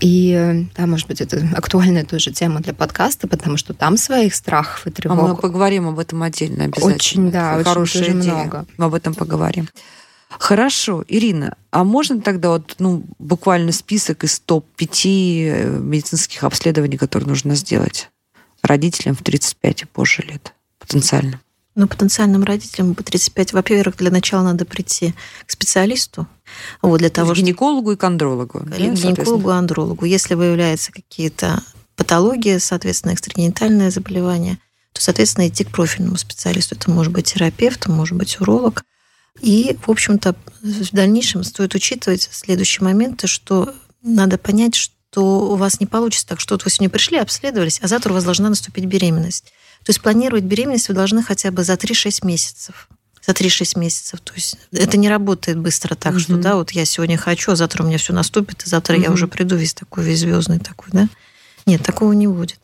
И 0.00 0.66
да, 0.76 0.86
может 0.86 1.08
быть, 1.08 1.20
это 1.20 1.46
актуальная 1.56 2.04
тоже 2.04 2.32
тема 2.32 2.60
для 2.60 2.72
подкаста, 2.72 3.28
потому 3.28 3.56
что 3.56 3.74
там 3.74 3.96
своих 3.96 4.34
страхов 4.34 4.86
и 4.86 4.90
тревог. 4.90 5.18
А 5.18 5.22
мы 5.22 5.36
поговорим 5.36 5.88
об 5.88 5.98
этом 5.98 6.22
отдельно 6.22 6.64
обязательно. 6.64 6.94
Очень, 6.94 7.30
да, 7.30 7.54
очень 7.56 7.64
хорошая 7.64 8.04
идея. 8.04 8.34
много. 8.34 8.66
Мы 8.76 8.86
об 8.86 8.94
этом 8.94 9.14
поговорим. 9.14 9.68
Хорошо, 10.30 11.04
Ирина, 11.08 11.56
а 11.72 11.82
можно 11.82 12.20
тогда 12.20 12.50
вот, 12.50 12.76
ну, 12.78 13.04
буквально 13.18 13.72
список 13.72 14.22
из 14.22 14.38
топ-5 14.38 15.04
э, 15.04 15.78
медицинских 15.80 16.44
обследований, 16.44 16.96
которые 16.96 17.28
нужно 17.28 17.56
сделать 17.56 18.10
родителям 18.62 19.16
в 19.16 19.22
35 19.22 19.82
и 19.82 19.84
позже 19.86 20.22
лет 20.22 20.54
потенциально? 20.78 21.40
Ну, 21.76 21.86
потенциальным 21.86 22.42
родителям 22.42 22.94
по 22.94 23.04
35, 23.04 23.52
во-первых, 23.52 23.96
для 23.96 24.10
начала 24.10 24.42
надо 24.42 24.64
прийти 24.64 25.14
к 25.46 25.50
специалисту. 25.50 26.26
Вот, 26.82 26.98
для 26.98 27.10
того, 27.10 27.32
к 27.32 27.36
гинекологу 27.36 27.92
и 27.92 27.96
к 27.96 28.02
андрологу. 28.04 28.60
К 28.60 28.76
гинекологу 28.76 29.50
и 29.50 29.54
андрологу. 29.54 30.04
Если 30.04 30.34
выявляются 30.34 30.90
какие-то 30.90 31.62
патологии, 31.94 32.58
соответственно, 32.58 33.12
экстрагенитальное 33.12 33.90
заболевание, 33.90 34.58
то, 34.92 35.00
соответственно, 35.00 35.48
идти 35.48 35.64
к 35.64 35.70
профильному 35.70 36.16
специалисту. 36.16 36.74
Это 36.74 36.90
может 36.90 37.12
быть 37.12 37.26
терапевт, 37.26 37.86
может 37.86 38.16
быть 38.16 38.40
уролог. 38.40 38.84
И, 39.40 39.76
в 39.86 39.90
общем-то, 39.90 40.34
в 40.62 40.90
дальнейшем 40.92 41.44
стоит 41.44 41.74
учитывать 41.74 42.28
следующие 42.32 42.84
моменты, 42.84 43.26
что 43.26 43.72
надо 44.02 44.38
понять, 44.38 44.74
что 44.74 45.52
у 45.52 45.56
вас 45.56 45.78
не 45.80 45.86
получится 45.86 46.26
так, 46.26 46.40
что 46.40 46.54
вот 46.54 46.64
вы 46.64 46.70
сегодня 46.70 46.90
пришли, 46.90 47.18
обследовались, 47.18 47.80
а 47.82 47.88
завтра 47.88 48.10
у 48.10 48.14
вас 48.14 48.24
должна 48.24 48.48
наступить 48.48 48.86
беременность. 48.86 49.52
То 49.84 49.90
есть 49.90 50.00
планировать 50.00 50.44
беременность 50.44 50.88
вы 50.88 50.94
должны 50.94 51.22
хотя 51.22 51.50
бы 51.50 51.64
за 51.64 51.74
3-6 51.74 52.26
месяцев. 52.26 52.88
За 53.26 53.32
3-6 53.32 53.78
месяцев. 53.78 54.20
То 54.20 54.32
есть 54.34 54.56
это 54.72 54.96
не 54.96 55.08
работает 55.08 55.58
быстро 55.58 55.94
так, 55.94 56.12
угу. 56.12 56.20
что 56.20 56.36
да, 56.36 56.56
вот 56.56 56.70
я 56.72 56.84
сегодня 56.84 57.16
хочу, 57.16 57.52
а 57.52 57.56
завтра 57.56 57.82
у 57.82 57.86
меня 57.86 57.98
все 57.98 58.12
наступит, 58.12 58.62
и 58.64 58.68
завтра 58.68 58.96
угу. 58.96 59.02
я 59.02 59.10
уже 59.10 59.26
приду 59.28 59.56
весь 59.56 59.74
такой, 59.74 60.04
весь 60.04 60.20
звездный 60.20 60.58
такой, 60.58 60.88
да? 60.92 61.08
Нет, 61.66 61.82
такого 61.82 62.12
не 62.12 62.26
будет. 62.26 62.58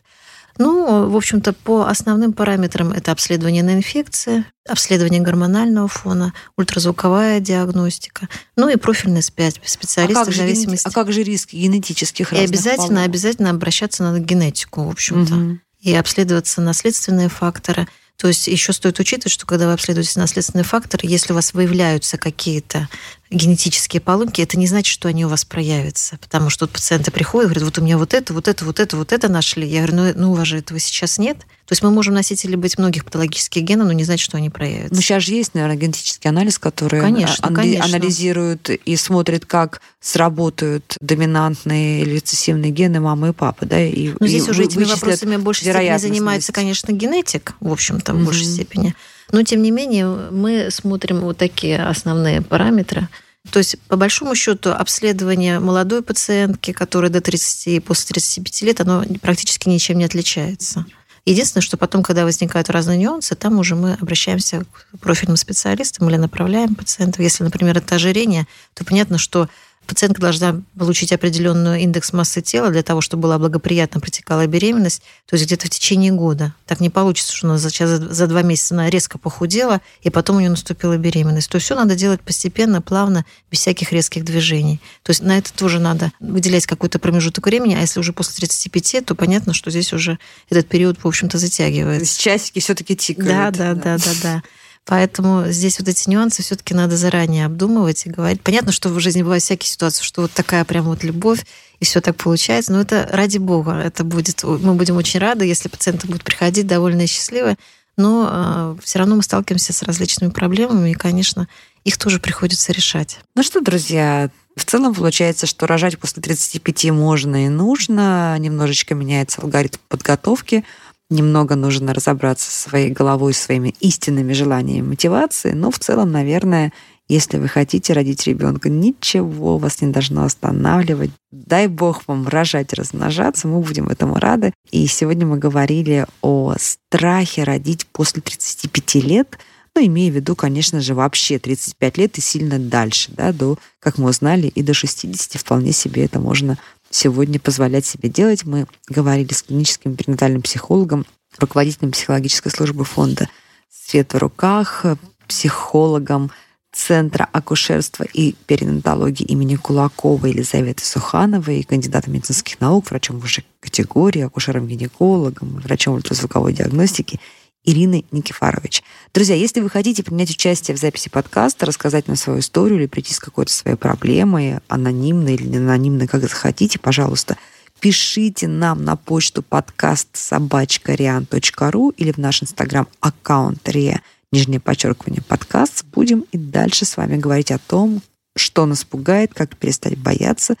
Ну, 0.59 1.09
в 1.09 1.15
общем-то, 1.15 1.53
по 1.53 1.87
основным 1.87 2.33
параметрам 2.33 2.91
это 2.91 3.11
обследование 3.11 3.61
на 3.61 3.75
инфекции, 3.75 4.43
обследование 4.67 5.21
гормонального 5.21 5.87
фона, 5.87 6.33
ультразвуковая 6.57 7.39
диагностика, 7.39 8.27
ну 8.55 8.67
и 8.67 8.75
профильный 8.75 9.21
специалист 9.21 10.19
а 10.19 10.25
в 10.25 10.35
зависимости. 10.35 10.85
Генети... 10.85 10.87
А 10.87 10.91
как 10.91 11.11
же 11.11 11.21
риски 11.21 11.55
генетических 11.55 12.33
И 12.33 12.37
обязательно, 12.37 12.87
полов? 12.87 13.05
обязательно 13.05 13.49
обращаться 13.51 14.03
на 14.03 14.17
генетику, 14.19 14.83
в 14.83 14.89
общем-то. 14.89 15.35
Угу 15.35 15.59
и 15.79 15.93
обследоваться 15.93 16.61
наследственные 16.61 17.29
факторы. 17.29 17.87
То 18.17 18.27
есть 18.27 18.47
еще 18.47 18.73
стоит 18.73 18.99
учитывать, 18.99 19.31
что 19.31 19.45
когда 19.45 19.67
вы 19.67 19.73
обследуете 19.73 20.19
наследственные 20.19 20.63
факторы, 20.63 21.07
если 21.07 21.33
у 21.33 21.35
вас 21.35 21.53
выявляются 21.53 22.17
какие-то 22.17 22.89
генетические 23.29 24.01
поломки, 24.01 24.41
это 24.41 24.57
не 24.57 24.67
значит, 24.67 24.91
что 24.91 25.09
они 25.09 25.25
у 25.25 25.29
вас 25.29 25.45
проявятся. 25.45 26.17
Потому 26.21 26.49
что 26.49 26.65
тут 26.65 26.75
пациенты 26.75 27.11
приходят 27.11 27.51
и 27.51 27.53
говорят, 27.53 27.63
вот 27.63 27.79
у 27.79 27.85
меня 27.85 27.97
вот 27.97 28.13
это, 28.13 28.33
вот 28.33 28.47
это, 28.47 28.65
вот 28.65 28.79
это, 28.79 28.97
вот 28.97 29.11
это 29.11 29.29
нашли. 29.29 29.67
Я 29.67 29.85
говорю, 29.85 29.95
ну, 29.95 30.13
ну 30.15 30.31
у 30.31 30.35
вас 30.35 30.47
же 30.47 30.57
этого 30.57 30.79
сейчас 30.79 31.17
нет. 31.17 31.37
То 31.39 31.73
есть 31.73 31.83
мы 31.83 31.91
можем 31.91 32.13
носители 32.13 32.55
быть 32.55 32.77
многих 32.77 33.03
патологических 33.03 33.61
генов, 33.61 33.87
но 33.87 33.93
не 33.93 34.05
значит, 34.05 34.23
что 34.23 34.37
они 34.37 34.49
проявятся. 34.49 34.95
Ну, 34.95 35.01
сейчас 35.01 35.23
же 35.23 35.33
есть, 35.33 35.53
наверное, 35.53 35.75
генетический 35.75 36.29
анализ, 36.29 36.59
который 36.59 37.01
конечно, 37.01 37.45
ан- 37.45 37.53
конечно. 37.53 37.83
анализирует 37.83 38.69
и 38.69 38.95
смотрит, 38.95 39.45
как 39.45 39.81
сработают 39.99 40.95
доминантные 41.01 42.03
или 42.03 42.15
рецессивные 42.15 42.71
гены 42.71 43.01
мамы 43.01 43.29
и 43.29 43.31
папы. 43.33 43.65
Да, 43.65 43.81
и, 43.83 44.13
но 44.17 44.27
здесь 44.27 44.47
и 44.47 44.51
уже 44.51 44.63
этими 44.63 44.85
вопросами 44.85 45.35
больше 45.35 45.61
степени 45.61 45.97
занимается, 45.97 46.53
конечно, 46.53 46.93
генетик, 46.93 47.55
в 47.59 47.71
общем-то, 47.71 48.13
в 48.13 48.23
большей 48.23 48.45
степени. 48.45 48.95
Но, 49.31 49.43
тем 49.43 49.61
не 49.61 49.71
менее, 49.71 50.07
мы 50.31 50.69
смотрим 50.71 51.21
вот 51.21 51.37
такие 51.37 51.83
основные 51.83 52.41
параметры. 52.41 53.09
То 53.51 53.59
есть, 53.59 53.79
по 53.87 53.95
большому 53.95 54.35
счету, 54.35 54.71
обследование 54.71 55.59
молодой 55.59 56.01
пациентки, 56.01 56.71
которая 56.71 57.09
до 57.09 57.21
30 57.21 57.67
и 57.67 57.79
после 57.79 58.13
35 58.13 58.61
лет, 58.63 58.81
оно 58.81 59.03
практически 59.21 59.69
ничем 59.69 59.97
не 59.97 60.05
отличается. 60.05 60.85
Единственное, 61.25 61.61
что 61.61 61.75
потом, 61.75 62.03
когда 62.03 62.23
возникают 62.23 62.69
разные 62.69 62.97
нюансы, 62.97 63.35
там 63.35 63.59
уже 63.59 63.75
мы 63.75 63.97
обращаемся 63.99 64.63
к 64.63 64.99
профильным 64.99 65.35
специалистам 65.35 66.09
или 66.09 66.15
направляем 66.15 66.73
пациентов. 66.73 67.19
Если, 67.19 67.43
например, 67.43 67.77
это 67.77 67.95
ожирение, 67.95 68.47
то 68.73 68.85
понятно, 68.85 69.17
что 69.17 69.49
пациентка 69.87 70.21
должна 70.21 70.61
получить 70.77 71.11
определенную 71.11 71.79
индекс 71.79 72.13
массы 72.13 72.41
тела 72.41 72.69
для 72.69 72.83
того, 72.83 73.01
чтобы 73.01 73.23
была 73.23 73.39
благоприятно 73.39 73.99
протекала 73.99 74.45
беременность, 74.45 75.01
то 75.25 75.35
есть 75.35 75.45
где-то 75.45 75.67
в 75.67 75.69
течение 75.69 76.11
года. 76.11 76.53
Так 76.65 76.79
не 76.79 76.89
получится, 76.89 77.33
что 77.33 77.47
она 77.47 77.57
за, 77.57 77.69
за 77.69 78.27
два 78.27 78.41
месяца 78.41 78.75
она 78.75 78.89
резко 78.89 79.17
похудела, 79.17 79.81
и 80.01 80.09
потом 80.09 80.35
у 80.35 80.39
нее 80.39 80.49
наступила 80.49 80.97
беременность. 80.97 81.49
То 81.49 81.55
есть 81.55 81.65
все 81.65 81.75
надо 81.75 81.95
делать 81.95 82.21
постепенно, 82.21 82.81
плавно, 82.81 83.25
без 83.49 83.59
всяких 83.59 83.91
резких 83.91 84.23
движений. 84.23 84.79
То 85.03 85.11
есть 85.11 85.21
на 85.21 85.37
это 85.37 85.51
тоже 85.53 85.79
надо 85.79 86.11
выделять 86.19 86.67
какой-то 86.67 86.99
промежуток 86.99 87.45
времени, 87.45 87.75
а 87.75 87.79
если 87.79 87.99
уже 87.99 88.13
после 88.13 88.35
35, 88.47 89.05
то 89.05 89.15
понятно, 89.15 89.53
что 89.53 89.71
здесь 89.71 89.93
уже 89.93 90.19
этот 90.49 90.67
период, 90.67 90.97
в 91.01 91.07
общем-то, 91.07 91.37
затягивается. 91.37 92.19
Часики 92.19 92.59
все-таки 92.59 92.95
тикают. 92.95 93.55
Да, 93.55 93.73
да, 93.73 93.73
да, 93.73 93.97
да, 93.97 94.11
да. 94.21 94.43
Поэтому 94.87 95.49
здесь 95.49 95.79
вот 95.79 95.89
эти 95.89 96.09
нюансы 96.09 96.41
все-таки 96.41 96.73
надо 96.73 96.95
заранее 96.95 97.45
обдумывать 97.45 98.05
и 98.05 98.09
говорить. 98.09 98.41
Понятно, 98.41 98.71
что 98.71 98.87
в 98.87 98.99
жизни 99.01 99.21
бывают 99.21 99.43
всякие 99.43 99.69
ситуации, 99.69 100.01
что 100.01 100.21
вот 100.21 100.31
такая 100.31 100.63
прям 100.63 100.85
вот 100.85 101.03
любовь, 101.03 101.45
и 101.81 101.85
все 101.85 101.99
так 101.99 102.15
получается. 102.15 102.71
Но 102.71 102.79
это 102.79 103.07
ради 103.11 103.37
бога, 103.37 103.73
это 103.73 104.05
будет, 104.05 104.43
мы 104.43 104.75
будем 104.75 104.95
очень 104.95 105.19
рады, 105.19 105.45
если 105.45 105.67
пациенты 105.67 106.07
будут 106.07 106.23
приходить 106.23 106.67
довольны 106.67 107.03
и 107.03 107.07
счастливы. 107.07 107.57
Но 107.97 108.23
э, 108.23 108.27
а, 108.31 108.77
все 108.81 108.99
равно 108.99 109.17
мы 109.17 109.23
сталкиваемся 109.23 109.73
с 109.73 109.83
различными 109.83 110.31
проблемами, 110.31 110.91
и, 110.91 110.93
конечно, 110.93 111.49
их 111.83 111.97
тоже 111.97 112.19
приходится 112.19 112.71
решать. 112.71 113.19
Ну 113.35 113.43
что, 113.43 113.59
друзья, 113.59 114.29
в 114.55 114.65
целом 114.65 114.93
получается, 114.93 115.47
что 115.47 115.67
рожать 115.67 115.99
после 115.99 116.21
35 116.21 116.91
можно 116.91 117.45
и 117.45 117.49
нужно. 117.49 118.37
Немножечко 118.39 118.95
меняется 118.95 119.41
алгоритм 119.41 119.79
подготовки 119.89 120.63
немного 121.09 121.55
нужно 121.55 121.93
разобраться 121.93 122.51
со 122.51 122.69
своей 122.69 122.89
головой, 122.89 123.33
своими 123.33 123.75
истинными 123.79 124.33
желаниями, 124.33 124.89
мотивацией, 124.89 125.55
но 125.55 125.71
в 125.71 125.79
целом, 125.79 126.11
наверное, 126.11 126.73
если 127.09 127.37
вы 127.37 127.47
хотите 127.47 127.93
родить 127.93 128.27
ребенка, 128.27 128.69
ничего 128.69 129.57
вас 129.57 129.81
не 129.81 129.91
должно 129.91 130.25
останавливать. 130.25 131.11
Дай 131.31 131.67
бог 131.67 132.01
вам 132.07 132.27
рожать, 132.27 132.73
размножаться, 132.73 133.47
мы 133.47 133.61
будем 133.61 133.87
этому 133.87 134.15
рады. 134.15 134.51
И 134.71 134.85
сегодня 134.87 135.25
мы 135.25 135.37
говорили 135.37 136.05
о 136.21 136.55
страхе 136.59 137.43
родить 137.43 137.87
после 137.87 138.21
35 138.21 138.95
лет, 138.95 139.37
ну, 139.77 139.85
имея 139.85 140.11
в 140.11 140.15
виду, 140.15 140.35
конечно 140.35 140.81
же, 140.81 140.95
вообще 140.95 141.37
35 141.37 141.97
лет 141.99 142.17
и 142.17 142.21
сильно 142.21 142.57
дальше, 142.57 143.11
да, 143.15 143.31
до, 143.31 143.59
как 143.79 143.99
мы 143.99 144.09
узнали, 144.09 144.47
и 144.47 144.63
до 144.63 144.73
60 144.73 145.39
вполне 145.39 145.71
себе 145.71 146.05
это 146.05 146.19
можно 146.19 146.57
сегодня 146.97 147.39
позволять 147.39 147.85
себе 147.85 148.09
делать. 148.09 148.45
Мы 148.45 148.65
говорили 148.89 149.31
с 149.31 149.43
клиническим 149.43 149.95
перинатальным 149.95 150.41
психологом, 150.41 151.05
руководителем 151.37 151.91
психологической 151.91 152.51
службы 152.51 152.83
фонда 152.85 153.29
«Свет 153.69 154.13
в 154.13 154.17
руках», 154.17 154.85
психологом 155.27 156.31
Центра 156.73 157.27
акушерства 157.31 158.03
и 158.03 158.35
перинатологии 158.45 159.23
имени 159.23 159.55
Кулакова 159.55 160.25
Елизаветы 160.27 160.85
Сухановой, 160.85 161.63
кандидатом 161.63 162.13
медицинских 162.13 162.59
наук, 162.59 162.89
врачом 162.89 163.19
высшей 163.19 163.45
категории, 163.59 164.21
акушером-гинекологом, 164.21 165.59
врачом 165.59 165.95
ультразвуковой 165.95 166.53
диагностики 166.53 167.19
Ирины 167.67 168.05
Никифарович. 168.11 168.81
Друзья, 169.13 169.35
если 169.35 169.59
вы 169.59 169.69
хотите 169.69 170.01
принять 170.01 170.29
участие 170.29 170.75
в 170.75 170.79
записи 170.79 171.09
подкаста, 171.09 171.65
рассказать 171.65 172.07
нам 172.07 172.15
свою 172.15 172.39
историю 172.39 172.79
или 172.79 172.87
прийти 172.87 173.13
с 173.13 173.19
какой-то 173.19 173.51
своей 173.51 173.75
проблемой, 173.75 174.59
анонимно 174.69 175.35
или 175.35 175.43
не 175.43 175.57
анонимно, 175.57 176.07
как 176.07 176.21
захотите, 176.21 176.79
пожалуйста, 176.79 177.37
пишите 177.81 178.47
нам 178.47 178.85
на 178.85 178.95
почту 178.95 179.43
подкаст 179.43 180.07
собачка.риан.ру 180.13 181.89
или 181.89 182.13
в 182.13 182.17
наш 182.17 182.41
инстаграм-аккаунт 182.41 183.67
РИА, 183.67 183.99
нижнее 184.31 184.61
подчеркивание 184.61 185.21
подкаст. 185.21 185.83
Будем 185.91 186.21
и 186.31 186.37
дальше 186.37 186.85
с 186.85 186.95
вами 186.95 187.17
говорить 187.17 187.51
о 187.51 187.59
том, 187.59 188.01
что 188.37 188.65
нас 188.65 188.85
пугает, 188.85 189.33
как 189.33 189.57
перестать 189.57 189.97
бояться 189.97 190.55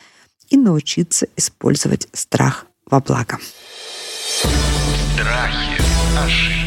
и 0.49 0.57
научиться 0.57 1.27
использовать 1.37 2.09
страх 2.11 2.65
во 2.85 2.99
благо. 2.99 3.37
Страхи, 5.13 5.81
ошибки. 6.17 6.66